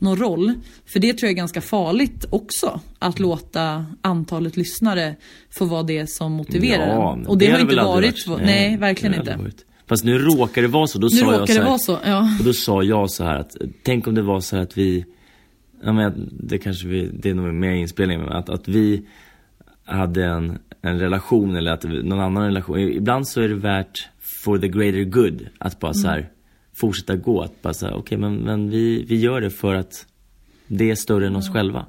någon 0.00 0.16
roll. 0.16 0.52
För 0.86 1.00
det 1.00 1.12
tror 1.12 1.26
jag 1.26 1.30
är 1.32 1.36
ganska 1.36 1.60
farligt 1.60 2.24
också. 2.30 2.80
Att 2.98 3.18
låta 3.18 3.86
antalet 4.02 4.56
lyssnare 4.56 5.16
få 5.50 5.64
vara 5.64 5.82
det 5.82 6.10
som 6.10 6.32
motiverar 6.32 6.86
Ja. 6.88 7.18
Och 7.26 7.38
det, 7.38 7.46
har 7.46 7.52
har 7.52 7.60
inte 7.60 7.76
varit, 7.76 8.26
varit. 8.26 8.44
nej, 8.46 8.76
verkligen 8.76 9.12
det 9.12 9.18
har 9.18 9.22
inte. 9.24 9.42
varit. 9.42 9.64
Fast 9.88 10.04
nu 10.04 10.18
råkar 10.18 10.62
det 10.62 10.68
vara 10.68 10.86
så. 10.86 10.98
Då 10.98 11.08
Nu 11.12 11.16
sa 11.16 11.32
jag 11.32 11.48
så 11.48 11.54
det 11.54 11.60
här, 11.60 11.66
vara 11.68 11.78
så, 11.78 11.98
ja. 12.04 12.28
Och 12.38 12.44
då 12.44 12.52
sa 12.52 12.82
jag 12.82 13.10
så 13.10 13.24
här 13.24 13.36
att, 13.36 13.56
tänk 13.82 14.06
om 14.06 14.14
det 14.14 14.22
var 14.22 14.40
så 14.40 14.56
här 14.56 14.62
att 14.62 14.78
vi, 14.78 15.04
ja 15.84 15.92
men 15.92 16.30
det 16.42 16.58
kanske 16.58 16.88
vi, 16.88 17.10
det 17.12 17.30
är 17.30 17.34
nog 17.34 17.54
mer 17.54 17.70
inspelning, 17.72 18.20
men 18.20 18.28
att, 18.32 18.48
att 18.48 18.68
vi 18.68 19.02
hade 19.84 20.24
en, 20.24 20.58
en 20.82 20.98
relation 20.98 21.56
eller 21.56 21.72
att 21.72 21.84
någon 21.84 22.20
annan 22.20 22.44
relation. 22.44 22.78
Ibland 22.78 23.28
så 23.28 23.40
är 23.40 23.48
det 23.48 23.54
värt 23.54 24.08
for 24.20 24.58
the 24.58 24.68
greater 24.68 25.04
good 25.04 25.46
att 25.58 25.80
bara 25.80 25.94
så 25.94 26.08
här 26.08 26.28
fortsätta 26.80 27.16
gå. 27.16 27.42
Att 27.42 27.62
bara 27.62 27.74
här, 27.82 27.94
okej 27.94 28.18
men, 28.18 28.36
men 28.36 28.70
vi, 28.70 29.04
vi 29.08 29.16
gör 29.16 29.40
det 29.40 29.50
för 29.50 29.74
att 29.74 30.06
det 30.66 30.90
är 30.90 30.94
större 30.94 31.26
än 31.26 31.36
oss 31.36 31.52
själva. 31.52 31.86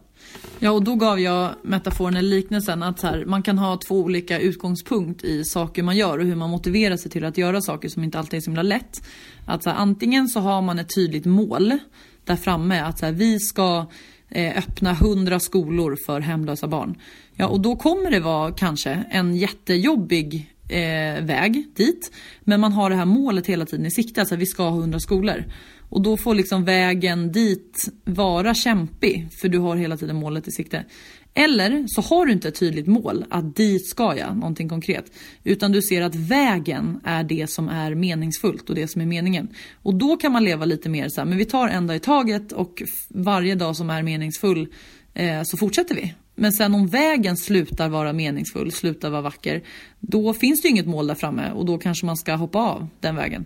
Ja, 0.60 0.72
och 0.72 0.84
då 0.84 0.96
gav 0.96 1.20
jag 1.20 1.52
metaforen 1.64 2.16
eller 2.16 2.30
liknelsen 2.30 2.84
att 2.84 3.00
så 3.00 3.08
här, 3.08 3.26
man 3.26 3.44
kan 3.44 3.58
ha 3.58 3.78
två 3.78 3.96
olika 3.96 4.40
utgångspunkt 4.40 5.24
i 5.24 5.44
saker 5.44 5.84
man 5.84 5.98
gör 5.98 6.18
och 6.18 6.26
hur 6.26 6.36
man 6.36 6.50
motiverar 6.50 6.98
sig 6.98 7.12
till 7.12 7.26
att 7.26 7.38
göra 7.38 7.62
saker 7.62 7.90
som 7.90 8.04
inte 8.04 8.20
alltid 8.20 8.38
är 8.38 8.42
så 8.42 8.50
himla 8.50 8.64
lätt. 8.64 9.04
Att 9.46 9.64
så 9.64 9.70
här, 9.70 9.78
antingen 9.78 10.28
så 10.28 10.40
har 10.40 10.62
man 10.62 10.80
ett 10.80 10.96
tydligt 10.96 11.26
mål 11.26 11.78
där 12.24 12.36
framme 12.36 12.80
att 12.80 13.00
så 13.00 13.06
här, 13.06 13.14
vi 13.14 13.40
ska 13.40 13.86
eh, 14.30 14.58
öppna 14.58 14.94
hundra 14.94 15.40
skolor 15.40 15.98
för 16.06 16.20
hemlösa 16.20 16.68
barn. 16.68 16.96
Ja, 17.36 17.48
och 17.48 17.60
då 17.60 17.76
kommer 17.76 18.12
det 18.12 18.20
vara 18.20 18.52
kanske 18.52 19.04
en 19.10 19.36
jättejobbig 19.36 20.54
eh, 20.70 21.24
väg 21.24 21.66
dit. 21.76 22.12
Men 22.42 22.60
man 22.60 22.72
har 22.72 22.90
det 22.90 22.96
här 22.96 23.06
målet 23.06 23.48
hela 23.48 23.66
tiden 23.66 23.86
i 23.86 23.92
sikte, 23.92 24.22
alltså 24.22 24.36
vi 24.36 24.46
ska 24.46 24.70
ha 24.70 24.80
100 24.80 25.00
skolor. 25.00 25.44
Och 25.90 26.02
då 26.02 26.18
får 26.18 26.36
liksom 26.36 26.66
vägen 26.66 27.32
dit 27.32 27.90
vara 28.04 28.54
kämpig, 28.54 29.28
för 29.42 29.50
du 29.50 29.60
har 29.60 29.76
hela 29.76 29.98
tiden 29.98 30.16
målet 30.16 30.48
i 30.48 30.52
sikte. 30.52 30.86
Eller 31.34 31.86
så 31.88 32.02
har 32.02 32.26
du 32.26 32.32
inte 32.32 32.48
ett 32.48 32.60
tydligt 32.60 32.88
mål, 32.88 33.26
att 33.30 33.56
dit 33.56 33.88
ska 33.88 34.18
jag, 34.18 34.38
någonting 34.38 34.70
konkret. 34.70 35.12
Utan 35.44 35.72
du 35.72 35.82
ser 35.82 36.02
att 36.02 36.16
vägen 36.16 37.00
är 37.04 37.24
det 37.24 37.50
som 37.50 37.70
är 37.70 37.96
meningsfullt 37.96 38.70
och 38.70 38.76
det 38.76 38.88
som 38.88 39.02
är 39.02 39.06
meningen. 39.06 39.48
Och 39.84 39.96
då 39.96 40.18
kan 40.18 40.32
man 40.32 40.44
leva 40.44 40.66
lite 40.66 40.90
mer 40.90 41.10
så 41.10 41.22
här, 41.22 41.26
men 41.26 41.38
vi 41.38 41.46
tar 41.46 41.68
en 41.68 41.88
dag 41.88 41.96
i 41.96 42.00
taget 42.00 42.52
och 42.52 42.84
varje 43.10 43.56
dag 43.56 43.76
som 43.76 43.90
är 43.90 44.04
meningsfull 44.04 44.68
eh, 45.14 45.42
så 45.44 45.58
fortsätter 45.58 45.96
vi. 45.96 46.14
Men 46.40 46.54
sen 46.54 46.74
om 46.74 46.88
vägen 46.88 47.38
slutar 47.38 47.90
vara 47.90 48.14
meningsfull, 48.14 48.72
slutar 48.72 49.10
vara 49.10 49.22
vacker, 49.22 49.62
då 50.00 50.34
finns 50.34 50.62
det 50.62 50.68
ju 50.68 50.72
inget 50.72 50.88
mål 50.88 51.08
där 51.08 51.16
framme 51.16 51.52
och 51.52 51.66
då 51.66 51.78
kanske 51.78 52.06
man 52.06 52.18
ska 52.18 52.36
hoppa 52.36 52.60
av 52.60 52.88
den 53.00 53.16
vägen. 53.16 53.46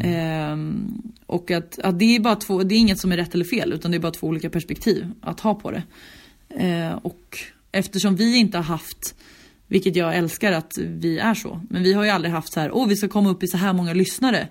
Ehm, 0.00 1.02
och 1.26 1.50
att, 1.50 1.78
att 1.78 1.98
det 1.98 2.16
är 2.16 2.20
bara 2.20 2.36
två, 2.36 2.62
det 2.62 2.74
är 2.74 2.78
inget 2.78 2.98
som 2.98 3.12
är 3.12 3.16
rätt 3.16 3.34
eller 3.34 3.44
fel 3.44 3.72
utan 3.72 3.90
det 3.90 3.96
är 3.96 4.00
bara 4.00 4.12
två 4.12 4.26
olika 4.26 4.50
perspektiv 4.50 5.06
att 5.20 5.40
ha 5.40 5.54
på 5.54 5.70
det. 5.70 5.82
Eh, 6.48 6.92
och 6.92 7.38
eftersom 7.72 8.16
vi 8.16 8.36
inte 8.36 8.58
har 8.58 8.64
haft, 8.64 9.14
vilket 9.66 9.96
jag 9.96 10.16
älskar 10.16 10.52
att 10.52 10.72
vi 10.78 11.18
är 11.18 11.34
så, 11.34 11.60
men 11.70 11.82
vi 11.82 11.92
har 11.92 12.04
ju 12.04 12.10
aldrig 12.10 12.34
haft 12.34 12.52
så 12.52 12.60
här, 12.60 12.70
åh 12.72 12.88
vi 12.88 12.96
ska 12.96 13.08
komma 13.08 13.30
upp 13.30 13.42
i 13.42 13.46
så 13.46 13.56
här 13.56 13.72
många 13.72 13.92
lyssnare 13.92 14.48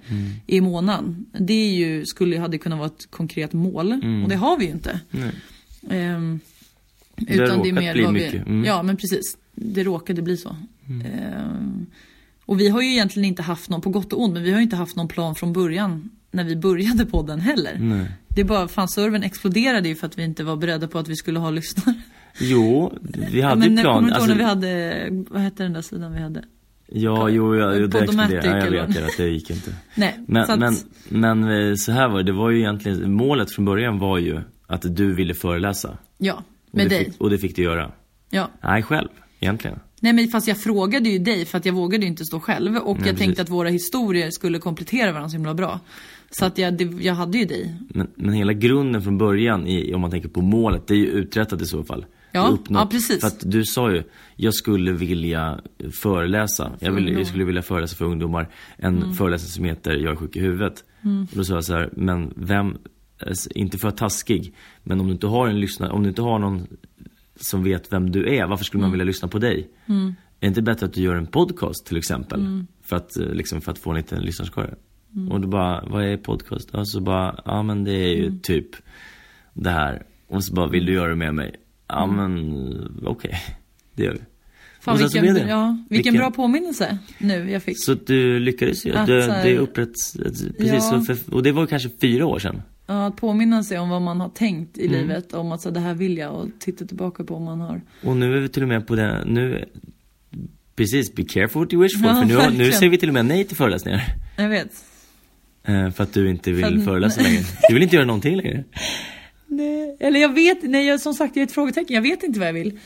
i 0.47 0.61
månaden. 0.61 1.25
Det 1.39 1.53
är 1.53 1.71
ju, 1.71 2.05
skulle, 2.05 2.39
hade 2.39 2.57
kunnat 2.57 2.79
vara 2.79 2.87
ett 2.87 3.11
konkret 3.11 3.53
mål 3.53 3.93
och 4.23 4.29
det 4.29 4.35
har 4.35 4.57
vi 4.57 4.65
ju 4.65 4.71
inte. 4.71 4.99
Ehm, 5.89 6.39
Det 7.27 7.37
har 7.39 7.47
råkat 7.47 7.61
bli 7.93 8.03
vad 8.03 8.13
mycket. 8.13 8.33
vi, 8.33 8.37
Mm. 8.39 8.63
ja 8.65 8.83
men 8.83 8.97
precis, 8.97 9.37
det 9.55 9.83
råkade 9.83 10.21
bli 10.21 10.37
så. 10.37 10.55
Ehm, 11.05 11.85
och 12.45 12.59
vi 12.59 12.69
har 12.69 12.81
ju 12.81 12.91
egentligen 12.91 13.25
inte 13.25 13.41
haft 13.41 13.69
någon, 13.69 13.81
på 13.81 13.89
gott 13.89 14.13
och 14.13 14.21
ont, 14.23 14.33
men 14.33 14.43
vi 14.43 14.51
har 14.51 14.57
ju 14.57 14.63
inte 14.63 14.75
haft 14.75 14.95
någon 14.95 15.07
plan 15.07 15.35
från 15.35 15.53
början 15.53 16.09
när 16.31 16.43
vi 16.43 16.55
började 16.55 17.05
podden 17.05 17.39
heller. 17.39 17.77
Nej. 17.79 18.05
Det 18.27 18.41
är 18.41 18.45
bara, 18.45 18.67
fan 18.67 18.87
servern 18.87 19.23
exploderade 19.23 19.87
ju 19.89 19.95
för 19.95 20.07
att 20.07 20.17
vi 20.17 20.23
inte 20.23 20.43
var 20.43 20.55
beredda 20.55 20.87
på 20.87 20.99
att 20.99 21.07
vi 21.07 21.15
skulle 21.15 21.39
ha 21.39 21.49
lyssnare. 21.49 21.95
Jo, 22.39 22.93
vi 23.31 23.41
hade 23.41 23.59
men 23.59 23.77
ju 23.77 23.81
plan. 23.83 23.95
kommer 23.95 24.07
inte 24.07 24.13
ihåg 24.13 24.21
Alltså, 24.21 24.27
när 24.27 24.35
vi 24.37 24.43
hade, 24.43 25.25
vad 25.29 25.41
hette 25.41 25.63
den 25.63 25.73
där 25.73 25.81
sidan 25.81 26.13
vi 26.13 26.19
hade? 26.19 26.43
ja, 26.93 27.29
jo, 27.29 27.55
ja, 27.55 27.67
det 27.67 28.01
exploderade. 28.01 28.47
Ja, 28.47 28.57
jag 28.75 28.87
vet 28.87 28.97
att 29.05 29.17
det 29.17 29.27
gick 29.27 29.49
inte. 29.49 29.71
Nej, 29.95 30.19
Men, 30.27 30.45
så 30.45 30.51
att, 30.51 30.59
men, 30.59 30.75
men 31.09 31.69
eh, 31.69 31.75
så 31.75 31.91
här 31.91 32.09
var 32.09 32.17
det, 32.17 32.23
det 32.23 32.31
var 32.31 32.49
ju 32.49 32.59
egentligen, 32.59 33.13
målet 33.13 33.51
från 33.51 33.65
början 33.65 33.99
var 33.99 34.17
ju 34.17 34.39
att 34.67 34.95
du 34.95 35.13
ville 35.13 35.33
föreläsa. 35.33 35.97
ja, 36.17 36.43
med 36.71 36.85
det 36.85 36.89
dig. 36.95 37.05
Fick, 37.05 37.21
och 37.21 37.29
det 37.29 37.37
fick 37.37 37.55
du 37.55 37.61
göra. 37.61 37.91
Ja. 38.29 38.49
Nej, 38.63 38.83
själv, 38.83 39.07
egentligen. 39.39 39.79
Nej 39.99 40.13
men 40.13 40.27
fast 40.27 40.47
jag 40.47 40.57
frågade 40.57 41.09
ju 41.09 41.19
dig 41.19 41.45
för 41.45 41.57
att 41.57 41.65
jag 41.65 41.73
vågade 41.73 42.03
ju 42.03 42.09
inte 42.09 42.25
stå 42.25 42.39
själv 42.39 42.77
och 42.77 42.97
jag 42.97 43.03
precis. 43.03 43.19
tänkte 43.19 43.41
att 43.41 43.49
våra 43.49 43.69
historier 43.69 44.31
skulle 44.31 44.59
komplettera 44.59 45.11
varandra 45.11 45.29
så 45.29 45.35
himla 45.35 45.53
bra. 45.53 45.79
Så 46.31 46.45
att 46.45 46.57
jag, 46.57 46.73
det, 46.77 46.83
jag 46.83 47.13
hade 47.13 47.37
ju 47.37 47.45
dig. 47.45 47.75
Men, 47.89 48.07
men 48.15 48.33
hela 48.33 48.53
grunden 48.53 49.01
från 49.01 49.17
början, 49.17 49.67
i, 49.67 49.93
om 49.93 50.01
man 50.01 50.11
tänker 50.11 50.29
på 50.29 50.41
målet, 50.41 50.87
det 50.87 50.93
är 50.93 50.97
ju 50.97 51.07
uträttat 51.07 51.61
i 51.61 51.65
så 51.65 51.83
fall. 51.83 52.05
Ja, 52.31 52.57
ja, 52.69 52.87
precis. 52.91 53.19
För 53.19 53.27
att 53.27 53.51
du 53.51 53.65
sa 53.65 53.91
ju, 53.91 54.03
jag 54.35 54.53
skulle 54.53 54.91
vilja 54.91 55.59
föreläsa. 55.91 56.71
Jag, 56.79 56.91
vill, 56.91 57.07
jag 57.13 57.27
skulle 57.27 57.43
vilja 57.43 57.61
föreläsa 57.61 57.95
för 57.95 58.05
ungdomar. 58.05 58.49
En 58.77 58.97
Mm. 58.97 59.13
föreläsning 59.13 59.49
som 59.49 59.65
heter 59.65 59.91
Jag 59.91 60.11
är 60.11 60.15
sjuk 60.15 60.35
i 60.35 60.39
huvudet. 60.39 60.83
Och 61.31 61.37
då 61.37 61.43
sa 61.43 61.53
jag 61.53 61.63
så 61.63 61.73
här, 61.73 61.89
men 61.93 62.33
vem, 62.35 62.77
inte 63.55 63.77
för 63.77 63.87
att 63.87 64.01
vara 64.01 64.09
taskig, 64.09 64.53
men 64.83 64.99
om 64.99 65.07
du 65.07 65.13
inte 65.13 65.27
har 65.27 65.47
en 65.47 65.59
lyssnare, 65.59 65.91
om 65.91 66.03
du 66.03 66.09
inte 66.09 66.21
har 66.21 66.39
någon 66.39 66.67
som 67.35 67.63
vet 67.63 67.93
vem 67.93 68.11
du 68.11 68.35
är, 68.35 68.45
varför 68.47 68.65
skulle 68.65 68.79
Mm. 68.79 68.89
man 68.89 68.91
vilja 68.91 69.05
lyssna 69.05 69.27
på 69.27 69.39
dig? 69.39 69.69
Är 69.87 70.13
det 70.39 70.47
inte 70.47 70.61
bättre 70.61 70.85
att 70.85 70.93
du 70.93 71.01
gör 71.01 71.15
en 71.15 71.27
podcast 71.27 71.85
till 71.85 71.97
exempel? 71.97 72.63
För, 72.83 72.95
att, 72.95 73.17
eh, 73.17 73.25
liksom, 73.33 73.61
för 73.61 73.71
att 73.71 73.79
få 73.79 73.89
en 73.89 73.97
liten 73.97 74.21
lyssnarskara. 74.21 74.69
Och 75.29 75.41
då 75.41 75.47
bara, 75.47 75.83
vad 75.87 76.03
är 76.03 76.17
podcast? 76.17 76.69
Och 76.69 76.87
så 76.87 76.99
bara, 77.01 77.39
ja 77.45 77.63
men 77.63 77.83
det 77.83 77.91
är 77.93 78.15
ju 78.15 78.39
typ 78.39 78.67
det 79.53 79.69
här. 79.69 80.03
Och 80.27 80.43
så 80.43 80.53
bara, 80.53 80.67
vill 80.67 80.85
du 80.85 80.93
göra 80.93 81.09
det 81.09 81.15
med 81.15 81.35
mig? 81.35 81.55
Ja 81.87 82.07
men, 82.07 82.47
eh, 82.71 83.07
okej. 83.09 83.35
Det 83.95 84.03
gör 84.03 84.13
vi. 84.13 84.19
Fan 84.81 84.97
vilken, 84.97 85.25
ja, 85.25 85.31
vilken, 85.35 85.85
Vilken- 85.89 86.13
bra 86.13 86.31
påminnelse 86.31 86.97
nu 87.17 87.51
jag 87.51 87.63
fick. 87.63 87.83
Så 87.83 87.93
du 87.93 88.39
lyckades 88.39 88.85
ju. 88.85 88.93
Att 88.93 89.07
så 89.07 89.13
här- 89.13 89.43
det 89.43 89.51
är 89.55 89.57
upprätt, 89.59 89.93
precis. 90.57 90.89
Ja. 90.91 91.01
För, 91.07 91.33
och 91.33 91.43
det 91.43 91.51
var 91.51 91.65
kanske 91.67 91.89
fyra 92.01 92.25
år 92.25 92.39
sedan. 92.39 92.61
Ja, 92.91 93.05
att 93.07 93.15
påminna 93.15 93.63
sig 93.63 93.79
om 93.79 93.89
vad 93.89 94.01
man 94.01 94.19
har 94.21 94.29
tänkt 94.29 94.77
Mm. 94.77 94.93
i 94.93 94.97
livet. 94.97 95.33
Om 95.33 95.51
att 95.51 95.61
så, 95.61 95.69
det 95.69 95.79
här 95.79 95.93
vill 95.93 96.17
jag 96.17 96.33
och 96.35 96.47
titta 96.59 96.85
tillbaka 96.85 97.23
på 97.23 97.35
om 97.35 97.43
man 97.43 97.61
har. 97.61 97.81
Och 98.03 98.17
nu 98.17 98.35
är 98.37 98.39
vi 98.39 98.49
till 98.49 98.61
och 98.63 98.67
med 98.69 98.87
på 98.87 98.95
det, 98.95 99.23
nu, 99.25 99.65
precis, 100.75 101.15
be 101.15 101.23
careful 101.23 101.61
what 101.61 101.73
you 101.73 101.83
wish 101.83 101.99
for. 102.01 102.07
Ja, 102.07 102.13
för 102.15 102.51
nu, 102.51 102.57
nu 102.57 102.71
säger 102.71 102.89
vi 102.89 102.97
till 102.97 103.09
och 103.09 103.13
med 103.13 103.25
nej 103.25 103.43
till 103.43 103.57
föreläsningar. 103.57 104.03
Jag 104.37 104.49
vet. 104.49 104.71
Eh, 105.63 105.89
för 105.91 106.03
att 106.03 106.13
du 106.13 106.29
inte 106.29 106.51
vill 106.51 106.65
att- 106.79 106.85
föreläsa 106.85 107.21
längre. 107.21 107.41
Du 107.67 107.73
vill 107.73 107.83
inte 107.83 107.95
göra 107.95 108.05
någonting 108.05 108.35
längre. 108.35 108.63
Nej, 109.47 109.97
eller 109.99 110.19
jag 110.19 110.33
vet, 110.33 110.63
nej 110.63 110.87
jag, 110.87 110.99
som 111.01 111.13
sagt 111.13 111.35
jag 111.35 111.41
är 111.43 111.47
ett 111.47 111.53
frågetecken. 111.53 111.95
Jag 111.95 112.01
vet 112.01 112.23
inte 112.23 112.39
vad 112.39 112.47
jag 112.47 112.53
vill. 112.53 112.79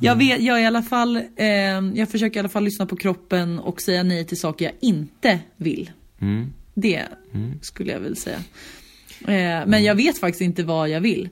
Jag, 0.00 0.16
vet, 0.16 0.40
jag, 0.42 0.62
i 0.62 0.64
alla 0.64 0.82
fall, 0.82 1.16
eh, 1.16 1.46
jag 1.94 2.08
försöker 2.08 2.36
i 2.36 2.40
alla 2.40 2.48
fall 2.48 2.64
lyssna 2.64 2.86
på 2.86 2.96
kroppen 2.96 3.58
och 3.58 3.80
säga 3.80 4.02
nej 4.02 4.24
till 4.24 4.40
saker 4.40 4.64
jag 4.64 4.74
inte 4.80 5.38
vill. 5.56 5.90
Mm. 6.20 6.52
Det 6.74 7.02
skulle 7.62 7.92
jag 7.92 8.00
väl 8.00 8.16
säga. 8.16 8.38
Eh, 9.28 9.66
men 9.66 9.84
jag 9.84 9.94
vet 9.94 10.18
faktiskt 10.18 10.42
inte 10.42 10.62
vad 10.62 10.88
jag 10.88 11.00
vill. 11.00 11.28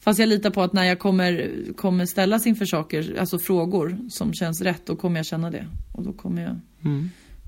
Fast 0.00 0.18
jag 0.18 0.28
litar 0.28 0.50
på 0.50 0.62
att 0.62 0.72
när 0.72 0.84
jag 0.84 0.98
kommer, 0.98 1.52
kommer 1.76 2.06
ställas 2.06 2.46
inför 2.46 2.64
saker, 2.64 3.16
alltså 3.18 3.38
frågor 3.38 3.98
som 4.10 4.34
känns 4.34 4.60
rätt, 4.60 4.86
då 4.86 4.96
kommer 4.96 5.18
jag 5.18 5.26
känna 5.26 5.50
det. 5.50 5.66
Och 5.92 6.02
då 6.02 6.12
kommer 6.12 6.42
jag 6.42 6.60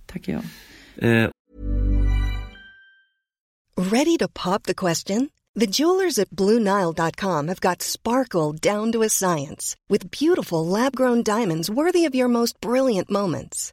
tacka 0.06 0.32
ja. 0.32 0.40
Eh, 1.08 1.30
Ready 3.76 4.18
to 4.18 4.28
pop 4.28 4.62
the 4.62 4.74
question? 4.74 5.30
The 5.60 5.66
jewelers 5.66 6.18
at 6.18 6.30
BlueNile.com 6.30 7.48
have 7.48 7.60
got 7.60 7.82
sparkle 7.82 8.52
down 8.52 8.92
to 8.92 9.02
a 9.02 9.08
science 9.08 9.76
with 9.88 10.10
beautiful 10.10 10.66
lab 10.66 10.96
grown 10.96 11.22
diamonds 11.22 11.70
worthy 11.70 12.04
of 12.04 12.14
your 12.14 12.28
most 12.28 12.60
brilliant 12.60 13.10
moments. 13.10 13.72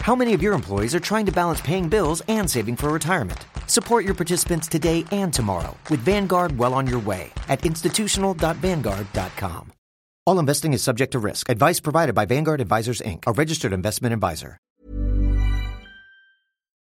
How 0.00 0.16
many 0.16 0.34
of 0.34 0.42
your 0.42 0.54
employees 0.54 0.94
are 0.94 1.00
trying 1.00 1.26
to 1.26 1.32
balance 1.32 1.60
paying 1.60 1.90
bills 1.90 2.22
and 2.26 2.50
saving 2.50 2.76
for 2.76 2.90
retirement? 2.90 3.38
Support 3.66 4.06
your 4.06 4.14
participants 4.14 4.68
today 4.68 5.04
and 5.12 5.32
tomorrow 5.32 5.76
with 5.90 6.00
Vanguard 6.00 6.58
well 6.58 6.74
on 6.74 6.86
your 6.86 7.00
way 7.00 7.30
at 7.48 7.66
institutional.vanguard.com. 7.66 9.72
All 10.26 10.38
investing 10.38 10.72
is 10.72 10.82
subject 10.82 11.12
to 11.12 11.18
risk. 11.18 11.50
Advice 11.50 11.80
provided 11.80 12.14
by 12.14 12.24
Vanguard 12.24 12.60
Advisors 12.60 13.02
Inc., 13.02 13.24
a 13.26 13.32
registered 13.32 13.72
investment 13.72 14.12
advisor. 14.12 14.56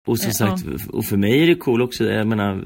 Och 0.08 0.20
som 0.20 0.32
sagt, 0.32 0.64
och 0.90 1.06
för 1.06 1.18
mig 1.18 1.44
är 1.44 1.48
det 1.48 1.56
cool 1.56 1.82
också, 1.82 2.04
jag 2.04 2.28
menar 2.28 2.64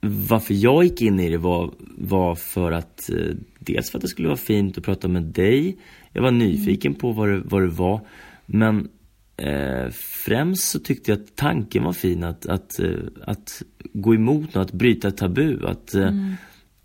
varför 0.00 0.54
jag 0.54 0.84
gick 0.84 1.02
in 1.02 1.20
i 1.20 1.28
det 1.28 1.38
var, 1.38 1.74
var 1.98 2.34
för 2.34 2.72
att 2.72 3.10
eh, 3.10 3.16
dels 3.58 3.90
för 3.90 3.98
att 3.98 4.02
det 4.02 4.08
skulle 4.08 4.28
vara 4.28 4.36
fint 4.36 4.78
att 4.78 4.84
prata 4.84 5.08
med 5.08 5.22
dig. 5.22 5.76
Jag 6.12 6.22
var 6.22 6.30
nyfiken 6.30 6.94
på 6.94 7.12
vad 7.12 7.28
det, 7.28 7.42
vad 7.44 7.62
det 7.62 7.68
var. 7.68 8.00
Men 8.46 8.88
eh, 9.36 9.90
främst 9.92 10.70
så 10.70 10.78
tyckte 10.78 11.10
jag 11.10 11.20
att 11.20 11.36
tanken 11.36 11.84
var 11.84 11.92
fin 11.92 12.24
att, 12.24 12.46
att, 12.46 12.78
eh, 12.78 12.90
att 13.26 13.62
gå 13.92 14.14
emot 14.14 14.54
något, 14.54 14.66
att 14.66 14.72
bryta 14.72 15.10
tabu. 15.10 15.66
Att, 15.66 15.94
eh, 15.94 16.10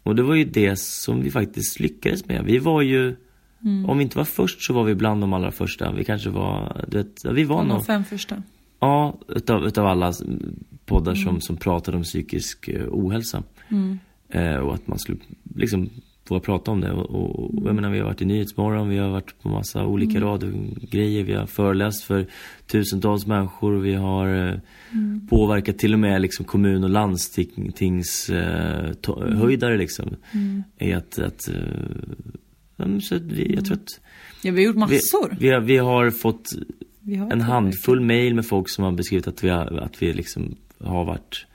Och 0.04 0.16
det 0.16 0.24
var 0.24 0.36
ju 0.36 0.44
det 0.46 0.80
som 0.80 1.22
vi 1.22 1.32
faktiskt 1.32 1.80
lyckades 1.80 2.26
med. 2.26 2.46
Vi 2.46 2.58
var 2.58 2.82
ju, 2.82 3.16
om 3.88 3.98
vi 3.98 4.04
inte 4.04 4.18
var 4.18 4.26
först 4.26 4.62
så 4.62 4.74
var 4.74 4.84
vi 4.84 4.96
bland 4.96 5.22
de 5.22 5.34
allra 5.34 5.52
första. 5.52 5.92
Vi 5.92 6.04
kanske 6.04 6.30
var, 6.30 6.86
du 6.88 6.98
vet, 6.98 7.26
vi 7.26 7.44
var 7.44 7.66
De 7.66 7.84
fem 7.84 8.06
första. 8.06 8.44
Ja, 8.80 9.20
utav, 9.28 9.68
utav 9.68 9.86
alla 9.86 10.14
poddar 10.86 11.16
som, 11.16 11.42
som 11.42 11.58
pratade 11.58 11.98
om 11.98 12.04
psykisk 12.04 12.68
eh, 12.68 12.86
ohälsa. 12.90 13.44
Eh, 14.30 14.56
och 14.56 14.74
att 14.74 14.88
man 14.88 15.00
skulle 15.00 15.18
liksom 15.56 15.90
våga 16.32 16.40
prata 16.40 16.72
om 16.72 16.82
det. 16.82 16.92
Och, 16.92 17.40
och, 17.40 17.52
jag 17.66 17.76
menar, 17.76 17.90
vi 17.90 18.00
har 18.00 18.06
varit 18.06 18.22
i 18.22 18.26
Nyhetsmorgon, 18.26 18.90
vi 18.90 18.98
har 18.98 19.10
varit 19.10 19.42
på 19.42 19.50
massa 19.50 19.86
olika 19.86 20.22
radiogrejer, 20.22 21.24
vi 21.24 21.34
har 21.34 21.46
föreläst 21.46 22.04
för 22.04 22.26
tusentals 22.72 23.26
människor, 23.26 23.80
vi 23.80 23.94
har 23.94 24.48
eh, 24.48 24.56
påverkat 25.30 25.78
till 25.78 25.94
och 25.94 26.00
med 26.00 26.22
liksom 26.22 26.46
kommun 26.46 26.84
och 26.84 26.90
landstings 26.90 28.30
eh, 28.30 29.78
liksom. 29.78 30.16
I 30.80 30.94
att, 30.94 31.20
att 31.20 31.50
eh, 31.50 33.00
så 33.00 33.16
att 33.16 33.22
vi, 33.22 33.56
jag 33.56 33.66
tror 33.66 33.78
att 33.78 34.00
Ja, 34.42 34.52
vi 34.52 34.58
har 34.58 34.66
gjort 34.66 34.76
vi, 34.76 34.80
massor. 34.80 35.36
vi, 35.40 35.50
har, 35.50 35.62
vi 35.62 35.78
har 35.78 36.12
fått 36.12 36.50
Vi 37.00 37.16
har 37.16 37.32
en 37.32 37.42
handfull 37.42 38.02
mail 38.02 38.36
med 38.36 38.46
folk 38.46 38.70
som 38.70 38.84
har 38.84 38.92
beskrivit 38.92 39.28
att 39.28 39.44
vi, 39.44 39.50
har, 39.50 39.78
att 39.78 40.02
vi 40.02 40.14
liksom 40.14 40.56
har 40.80 41.06
varit 41.06 41.46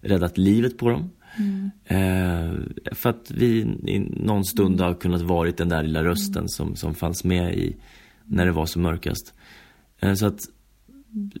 räddat 0.00 0.38
livet 0.38 0.78
på 0.78 0.88
dem. 0.88 1.10
Eh, 1.84 2.52
för 2.92 3.10
att 3.10 3.30
vi 3.30 3.46
i 3.86 3.98
någon 4.10 4.44
stund 4.44 4.80
har 4.80 4.94
kunnat 4.94 5.22
varit 5.22 5.56
den 5.56 5.68
där 5.68 5.82
lilla 5.82 6.04
rösten 6.04 6.48
som, 6.48 6.76
som 6.76 6.94
fanns 6.94 7.24
med 7.24 7.54
i 7.54 7.76
när 8.24 8.46
det 8.46 8.52
var 8.52 8.66
som 8.66 8.82
mörkast. 8.82 9.34
Eh, 10.00 10.14
så 10.14 10.26
att 10.26 10.40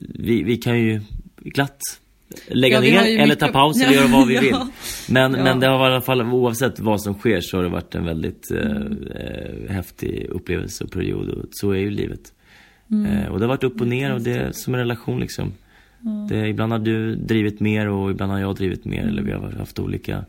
vi, 0.00 0.42
vi 0.42 0.56
kan 0.56 0.80
ju 0.80 1.00
glatt 1.36 1.80
lägga 2.48 2.74
Ja, 2.76 2.80
ner 3.02 3.14
eller 3.14 3.22
mycket- 3.24 3.38
ta 3.38 3.48
paus 3.48 3.82
eller 3.82 3.92
göra 3.94 4.06
vad 4.06 4.28
vi 4.28 4.38
vill. 4.40 4.56
Men, 5.10 5.34
Ja. 5.34 5.44
men 5.44 5.60
det 5.60 5.66
har 5.66 5.90
i 5.90 5.92
alla 5.92 6.00
fall, 6.00 6.22
oavsett 6.22 6.80
vad 6.80 7.02
som 7.02 7.14
sker 7.14 7.40
så 7.40 7.56
har 7.56 7.64
det 7.64 7.70
varit 7.70 7.94
en 7.94 8.04
väldigt 8.04 8.50
eh, 8.50 8.60
eh, 9.16 9.70
häftig 9.70 10.26
upplevelse 10.30 10.84
och 10.84 10.90
period 10.90 11.28
och 11.28 11.44
så 11.50 11.70
är 11.70 11.76
ju 11.78 11.90
livet. 11.90 12.32
Eh, 13.08 13.28
och 13.28 13.38
det 13.38 13.44
har 13.44 13.48
varit 13.48 13.64
upp 13.64 13.80
och 13.80 13.88
ner 13.88 14.14
och 14.14 14.20
det 14.20 14.32
är 14.32 14.52
som 14.52 14.74
en 14.74 14.80
relation 14.80 15.20
liksom. 15.20 15.52
Det, 16.28 16.48
ibland 16.48 16.72
har 16.72 16.78
du 16.78 17.16
drivit 17.16 17.60
mer 17.60 17.88
och 17.88 18.10
ibland 18.10 18.32
har 18.32 18.38
jag 18.38 18.56
drivit 18.56 18.84
mer 18.84 19.06
eller 19.06 19.22
vi 19.22 19.32
har 19.32 19.52
haft 19.52 19.78
olika 19.78 20.24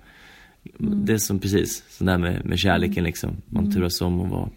Det 0.80 1.14
är 1.14 1.18
som 1.18 1.40
precis, 1.40 1.84
sådär 1.90 2.18
med, 2.18 2.46
med 2.46 2.60
kärleken 2.60 3.04
liksom. 3.04 3.30
Man 3.46 3.72
turas 3.72 4.02
om 4.02 4.20
och 4.22 4.30
vara 4.30 4.50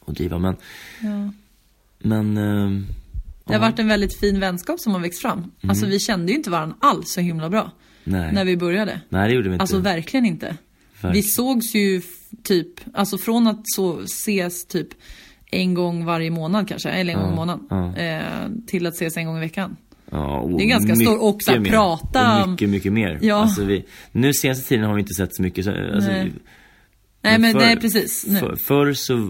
och 0.00 0.14
driva 0.14 0.38
men 0.38 0.56
Ja. 1.00 1.32
Men 1.98 2.36
eh, 2.36 2.82
Det 3.44 3.52
har 3.52 3.60
varit 3.60 3.78
en 3.78 3.88
väldigt 3.88 4.20
fin 4.20 4.40
vänskap 4.40 4.80
som 4.80 4.92
har 4.92 5.00
växt 5.00 5.22
fram. 5.22 5.50
Alltså 5.62 5.86
vi 5.86 5.98
kände 6.00 6.32
ju 6.32 6.38
inte 6.38 6.50
varandra 6.50 6.76
alls 6.80 7.12
så 7.12 7.20
himla 7.20 7.50
bra. 7.50 7.70
nej. 8.04 8.32
När 8.32 8.44
vi 8.44 8.56
började. 8.56 9.00
nej 9.08 9.28
det 9.28 9.34
gjorde 9.34 9.48
vi 9.48 9.54
inte. 9.54 9.62
Alltså 9.62 9.78
verkligen 9.78 10.26
inte. 10.26 10.56
Verkligen. 10.92 11.14
Vi 11.14 11.22
sågs 11.22 11.74
ju 11.74 12.02
typ, 12.42 12.80
alltså 12.94 13.18
från 13.18 13.46
att 13.46 13.60
så 13.64 14.00
ses 14.00 14.66
typ 14.66 14.88
en 15.50 15.74
gång 15.74 16.04
varje 16.04 16.30
månad 16.30 16.68
kanske, 16.68 16.88
eller 16.88 17.14
en 17.14 17.20
gång 17.20 17.32
i 17.32 17.36
månaden. 17.36 17.66
ja. 17.70 17.96
Eh, 17.96 18.48
till 18.66 18.86
att 18.86 18.94
ses 18.94 19.16
en 19.16 19.26
gång 19.26 19.36
i 19.36 19.40
veckan. 19.40 19.76
Ja, 20.10 20.38
och 20.40 20.58
Det 20.58 20.64
är 20.64 20.68
ganska 20.68 20.92
mycket 20.92 21.06
stor- 21.06 21.22
och 21.28 21.38
här 21.46 21.58
mer. 21.58 21.70
prata 21.70 22.42
Och 22.44 22.50
mycket, 22.50 22.68
mycket 22.68 22.92
mer. 22.92 23.18
Ja. 23.22 23.34
Alltså 23.34 23.64
vi, 23.64 23.84
nu 24.12 24.32
senaste 24.32 24.68
tiden 24.68 24.84
har 24.84 24.94
vi 24.94 25.00
inte 25.00 25.14
sett 25.14 25.34
så 25.34 25.42
mycket. 25.42 25.64
Så, 25.64 25.70
alltså, 25.70 26.10
Nej. 26.10 26.32
Nej 27.22 27.38
men 27.38 27.52
förr- 27.52 27.60
nej 27.60 27.76
precis. 27.80 28.26
Nu. 28.28 28.38
För, 28.38 28.56
förr 28.56 28.92
så 28.92 29.28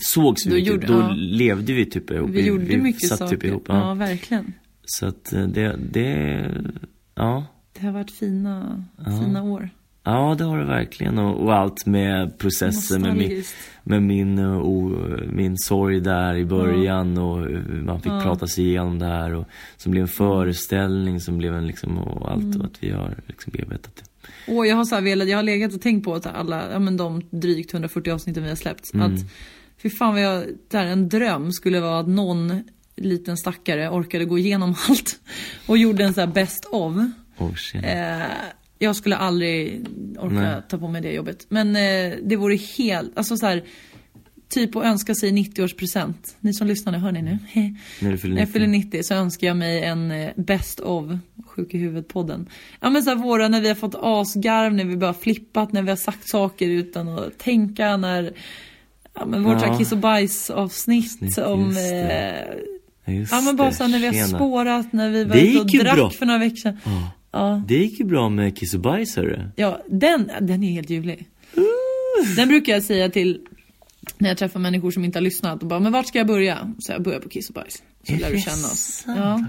sågs 0.00 0.46
vi 0.46 0.50
Då 0.50 0.56
mycket. 0.56 0.72
gjorde- 0.72 0.86
Då 0.86 0.92
ja. 0.98 1.12
levde 1.16 1.72
vi 1.72 1.86
typ 1.86 2.10
ihop. 2.10 2.30
vi 2.30 2.46
gjorde 2.46 2.76
mycket 2.76 3.08
satt 3.08 3.18
saker. 3.18 3.36
typ 3.36 3.44
ihop. 3.44 3.64
Ja. 3.68 3.78
Ja. 3.88 3.94
verkligen. 3.94 4.52
Så 4.84 5.06
att 5.06 5.32
eh, 5.32 5.46
det, 5.46 5.76
det, 5.92 6.50
ja. 7.14 7.46
Det 7.72 7.86
har 7.86 7.92
varit 7.92 8.10
fina, 8.10 8.84
fina 9.04 9.42
år. 9.42 9.70
Ja, 10.08 10.34
det 10.38 10.44
har 10.44 10.58
det 10.58 10.64
verkligen. 10.64 11.18
Och, 11.18 11.44
och 11.44 11.54
allt 11.54 11.86
med 11.86 12.38
processen, 12.38 13.02
med, 13.02 13.16
min, 13.16 13.44
med 13.82 14.02
min, 14.02 14.38
eh, 14.38 14.58
o, 14.58 14.96
min 15.32 15.58
sorg 15.58 16.00
där 16.00 16.34
i 16.34 16.44
början 16.44 17.18
och 17.18 17.38
hur 17.38 17.82
man 17.82 18.00
fick 18.00 18.12
prata 18.12 18.46
sig 18.46 18.68
igenom 18.68 18.98
det 18.98 19.06
här. 19.06 19.34
Och, 19.34 19.44
som 19.76 19.92
blev 19.92 20.02
en 20.02 20.08
föreställning, 20.08 21.20
som 21.20 21.38
blev 21.38 21.54
en 21.54 21.66
liksom, 21.66 21.98
och 21.98 22.30
allt. 22.30 22.42
Mm. 22.42 22.60
Och 22.60 22.66
att 22.66 22.82
vi 22.82 22.90
har 22.90 23.14
liksom 23.26 23.52
bearbetat 23.52 23.96
det. 23.96 24.54
Och 24.54 24.66
jag 24.66 24.76
har 24.76 24.84
så 24.84 25.00
velat, 25.00 25.28
jag 25.28 25.38
har 25.38 25.42
legat 25.42 25.74
och 25.74 25.80
tänkt 25.80 26.04
på 26.04 26.14
att 26.14 26.26
alla, 26.26 26.72
ja 26.72 26.78
men 26.78 26.96
de 26.96 27.22
drygt 27.30 27.72
140 27.72 28.12
avsnitten 28.12 28.42
vi 28.42 28.48
har 28.48 28.56
släppt. 28.56 28.94
Mm. 28.94 29.14
Att, 29.14 29.20
fy 29.82 29.90
fan 29.90 30.14
vad 30.14 30.22
jag, 30.22 30.44
där 30.68 30.86
en 30.86 31.08
dröm 31.08 31.52
skulle 31.52 31.80
vara 31.80 32.00
att 32.00 32.08
någon 32.08 32.62
liten 32.96 33.36
stackare 33.36 33.90
orkade 33.90 34.24
gå 34.24 34.38
igenom 34.38 34.74
allt. 34.88 35.20
Och 35.66 35.78
gjorde 35.78 36.04
en 36.04 36.14
så 36.14 36.20
här 36.20 36.28
best 36.28 36.64
of. 36.64 36.96
Oh. 37.38 37.84
Eh, 37.84 38.26
jag 38.78 38.96
skulle 38.96 39.16
aldrig 39.16 39.86
orka 40.18 40.34
Nej. 40.34 40.62
ta 40.68 40.78
på 40.78 40.88
mig 40.88 41.00
det 41.02 41.12
jobbet. 41.12 41.46
Men 41.48 41.76
eh, 41.76 42.12
det 42.22 42.36
vore 42.36 42.56
helt, 42.56 43.18
alltså 43.18 43.36
så 43.36 43.46
här, 43.46 43.62
typ 44.48 44.76
att 44.76 44.84
önska 44.84 45.14
sig 45.14 45.30
90-årspresent. 45.30 46.36
Ni 46.40 46.54
som 46.54 46.66
lyssnar 46.66 46.92
nu, 46.92 46.98
hör 46.98 47.12
ni 47.12 47.22
nu? 47.22 47.38
När 48.00 48.10
du 48.10 48.18
fyller 48.18 48.34
När 48.34 48.40
jag 48.42 48.46
90. 48.48 48.52
fyller 48.52 48.66
90 48.66 49.02
så 49.02 49.14
önskar 49.14 49.46
jag 49.46 49.56
mig 49.56 49.84
en 49.84 50.10
eh, 50.10 50.30
best 50.36 50.80
of 50.80 51.06
Sjuk 51.46 51.74
i 51.74 51.78
huvudet-podden. 51.78 52.46
Ja 52.80 52.90
men 52.90 53.02
så 53.02 53.10
här 53.10 53.16
våra 53.16 53.48
när 53.48 53.60
vi 53.60 53.68
har 53.68 53.74
fått 53.74 53.94
asgarv, 53.98 54.74
när 54.74 54.84
vi 54.84 54.96
bara 54.96 55.14
flippat, 55.14 55.72
när 55.72 55.82
vi 55.82 55.88
har 55.88 55.96
sagt 55.96 56.28
saker 56.28 56.68
utan 56.68 57.08
att 57.08 57.38
tänka, 57.38 57.96
när 57.96 58.32
Ja 59.14 59.26
men 59.26 59.42
vårt 59.44 59.62
Ja. 59.62 59.78
kiss 59.78 59.92
och 59.92 59.98
bajs 59.98 60.50
avsnitt 60.50 61.18
Snitt, 61.18 61.38
om 61.38 61.76
eh, 61.76 63.14
just 63.14 63.32
Ja 63.32 63.40
men 63.40 63.56
bara 63.56 63.68
det. 63.70 63.74
så 63.76 63.82
här, 63.84 63.90
när 63.90 63.98
vi 63.98 64.18
har 64.18 64.26
spårat, 64.28 64.92
när 64.92 65.10
vi 65.10 65.24
var 65.24 65.36
ute 65.36 65.60
och 65.60 65.66
drack 65.84 65.96
bra. 65.96 66.10
för 66.10 66.26
några 66.26 66.38
veckor 66.38 66.56
sedan. 66.56 66.76
Ja. 67.32 67.62
Det 67.68 67.76
gick 67.78 68.00
ju 68.00 68.04
bra 68.06 68.28
med 68.28 68.58
Kiss 68.58 68.74
och 68.74 68.80
bajs 68.80 69.16
hörru. 69.16 69.48
Ja, 69.56 69.80
den, 69.88 70.30
den 70.40 70.62
är 70.62 70.70
helt 70.72 70.90
ljuvlig. 70.90 71.28
Den 72.36 72.48
brukar 72.48 72.72
jag 72.72 72.82
säga 72.82 73.08
till 73.10 73.40
när 74.18 74.28
jag 74.28 74.38
träffar 74.38 74.60
människor 74.60 74.90
som 74.90 75.04
inte 75.04 75.18
har 75.18 75.22
lyssnat 75.22 75.62
och 75.62 75.68
bara, 75.68 75.80
men 75.80 75.92
vart 75.92 76.06
ska 76.06 76.18
jag 76.18 76.26
börja? 76.26 76.72
Så 76.78 76.92
jag 76.92 77.02
börjar 77.02 77.20
på 77.20 77.28
Kiss 77.28 77.48
och 77.48 77.54
bajs. 77.54 77.82
Så 78.06 78.12
lär 78.16 78.30
du 78.30 78.38
känna 78.40 78.66
oss. 78.68 79.04
Ja. 79.06 79.44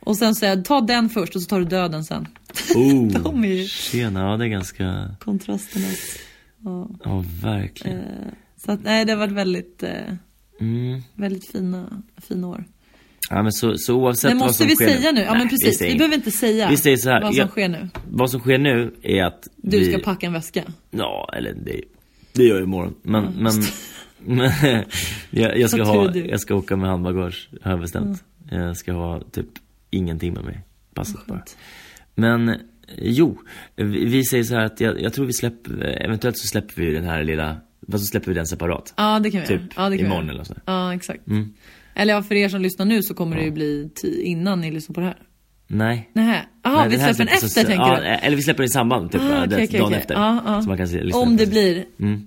Och 0.00 0.16
sen 0.16 0.34
säger 0.34 0.56
jag, 0.56 0.64
ta 0.64 0.80
den 0.80 1.08
först 1.08 1.36
och 1.36 1.42
så 1.42 1.48
tar 1.48 1.58
du 1.58 1.64
döden 1.64 2.04
sen. 2.04 2.28
Oh, 2.74 3.06
De 3.22 3.44
är 3.44 3.48
ju- 3.48 3.66
tjena, 3.66 4.20
ja 4.20 4.36
det 4.36 4.44
är 4.44 4.48
ganska, 4.48 5.16
Kontrasternas. 5.20 5.98
Ja. 6.64 6.90
ja 7.04 7.24
verkligen. 7.42 8.00
Så 8.56 8.72
att, 8.72 8.84
nej, 8.84 9.04
det 9.04 9.12
har 9.12 9.18
varit 9.18 9.32
väldigt, 9.32 9.82
eh, 9.82 10.14
Mm. 10.60 11.02
väldigt 11.14 11.46
fina, 11.46 12.02
fina 12.16 12.48
år. 12.48 12.64
Ja 13.30 13.42
men 13.42 13.52
så, 13.52 13.74
så 13.78 13.94
oavsett 13.94 14.30
Men 14.30 14.38
vad 14.38 14.48
måste 14.48 14.58
som 14.62 14.68
vi 14.68 14.74
sker 14.74 14.86
säga 14.88 15.12
nu? 15.12 15.20
Ja 15.20 15.30
Nej, 15.32 15.38
men 15.38 15.48
precis, 15.48 15.78
säger 15.78 15.92
vi, 15.92 15.98
behöver 15.98 16.16
inte 16.16 16.30
säga 16.30 16.68
Vi 16.70 16.76
säger 16.76 16.96
så 16.96 17.10
här, 17.10 17.20
vad 17.22 17.34
som 17.34 17.38
jag- 17.40 17.48
sker 17.50 17.68
nu. 17.68 17.88
Vad 18.10 18.30
som 18.30 18.40
sker 18.40 18.58
nu 18.58 18.94
är 19.02 19.24
att 19.24 19.48
Du 19.56 19.78
vi, 19.78 19.92
ska 19.92 20.02
packa 20.02 20.26
en 20.26 20.32
väska. 20.32 20.64
Ja, 20.90 21.30
eller 21.36 21.52
det, 21.52 21.80
det 22.32 22.44
gör 22.44 22.54
jag 22.54 22.64
imorgon. 22.64 22.94
Men, 23.02 23.24
men, 23.24 23.52
men 24.18 24.50
jag, 25.30 25.58
jag, 25.58 25.70
ska 25.70 25.82
ha, 25.84 26.14
jag 26.16 26.40
ska 26.40 26.54
åka 26.54 26.76
med 26.76 26.90
handbagage, 26.90 27.48
har 27.62 27.70
jag 27.70 27.80
bestämt. 27.80 28.24
Jag 28.50 28.76
ska 28.76 28.92
ha 28.92 29.20
typ 29.32 29.46
ingenting 29.90 30.32
med 30.34 30.44
mig. 30.44 30.60
passat 30.94 31.26
bara. 31.26 31.42
Men 32.14 32.54
jo, 32.98 33.38
vi, 33.76 34.04
vi 34.04 34.24
säger 34.24 34.44
så 34.44 34.54
här 34.54 34.64
att 34.64 34.80
jag, 34.80 35.00
jag 35.00 35.12
tror 35.12 35.26
vi 35.26 35.32
släpper, 35.32 35.84
eventuellt 36.04 36.38
så 36.38 36.46
släpper 36.46 36.82
vi 36.82 36.92
den 36.94 37.04
här 37.04 37.24
lilla, 37.24 37.56
vad 37.80 38.00
så 38.00 38.06
släpper 38.06 38.28
vi 38.28 38.34
den 38.34 38.46
separat. 38.46 38.94
Ja 38.96 39.18
det 39.22 39.30
kan 39.30 39.40
vi 39.40 39.46
Typ. 39.46 39.60
Ja, 39.76 39.88
det 39.88 39.96
kan 39.98 40.06
vi 40.06 40.12
imorgon 40.12 40.24
göra. 40.26 40.34
eller 40.34 40.44
så. 40.44 40.52
Mm. 40.52 40.62
Ja 40.66 40.94
exakt. 40.94 41.26
Eller 41.94 42.14
ja, 42.14 42.22
för 42.22 42.34
er 42.34 42.48
som 42.48 42.62
lyssnar 42.62 42.86
nu 42.86 43.02
så 43.02 43.14
kommer 43.14 43.36
det 43.36 43.42
ju 43.42 43.50
bli 43.50 43.90
innan 44.22 44.60
ni 44.60 44.70
lyssnar 44.70 44.94
på 44.94 45.00
det 45.00 45.06
här. 45.06 45.16
Nej. 45.66 46.10
Nej, 46.12 46.42
vi 46.64 46.70
den 46.96 47.00
här 47.00 47.12
släpper 47.12 47.24
den 47.24 47.28
efter 47.34 47.48
så- 47.48 47.54
tänker 47.66 47.74
ja, 47.86 48.00
du? 48.00 48.06
Eller 48.06 48.36
vi 48.36 48.42
släpper 48.42 48.62
den 48.62 48.66
i 48.68 48.72
samband, 48.72 49.12
typ 49.12 49.20
Ah, 49.20 49.24
ah, 49.24 49.44
okej, 49.46 49.64
okej, 49.64 49.78
dagen 49.78 49.82
okej. 49.86 49.98
efter. 49.98 50.14
Ja, 50.14 50.42
ja. 50.46 50.62
Så 50.62 50.68
man 50.68 50.76
kan 50.78 50.88
se, 50.88 51.02
lyssna 51.02 51.20
Om 51.20 51.36
det 51.36 51.46
blir, 51.46 51.84
Mm. 52.00 52.26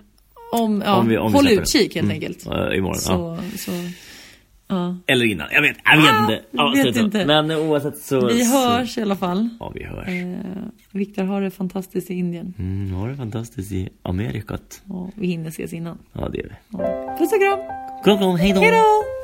om, 0.52 0.82
ja, 0.86 0.96
Om 0.96 1.08
vi- 1.08 1.18
om 1.18 1.32
vi 1.32 1.38
håll 1.38 1.48
utkik 1.52 1.96
helt 1.96 2.06
Mm. 2.06 2.16
enkelt. 2.16 2.46
Ja, 2.46 2.74
imorgon, 2.74 3.00
ja. 3.08 3.40
Så, 3.58 3.58
så, 3.58 3.72
ja. 4.68 4.98
Eller 5.08 5.26
innan, 5.26 5.48
jag 5.52 5.62
vet, 5.62 5.78
jag 5.84 6.02
vet 6.02 6.12
Ah, 6.12 6.22
inte. 6.22 6.42
Ja, 6.52 6.74
vet 6.86 6.96
inte. 6.98 7.26
Men 7.26 7.52
oavsett 7.52 7.98
så... 7.98 8.28
Vi 8.28 8.46
så, 8.46 8.70
hörs 8.70 8.98
i 8.98 9.02
alla 9.02 9.16
fall. 9.16 9.50
Ja, 9.60 9.72
vi 9.76 9.84
hörs. 9.84 10.08
Eh, 10.08 10.36
Viktor 10.92 11.24
har 11.24 11.42
det 11.42 11.52
fantastiskt 11.52 12.12
i 12.12 12.14
Indien. 12.14 12.54
Mm, 12.60 12.92
ha 12.92 13.08
det 13.08 13.16
fantastiskt 13.16 13.72
i 13.72 13.90
Amerikat. 14.02 14.82
Och 14.90 15.10
vi 15.16 15.28
hinner 15.28 15.50
ses 15.50 15.74
innan. 15.74 15.98
Ja, 16.14 16.30
det 16.30 16.38
gör 16.38 16.46
vi. 16.72 16.78
Puss 17.20 17.34
och 17.34 17.40
kram! 17.42 17.60
Kram, 18.04 18.18
kram, 18.18 18.36
hej 18.36 18.54
då! 18.54 18.60
Hejdå! 18.60 19.15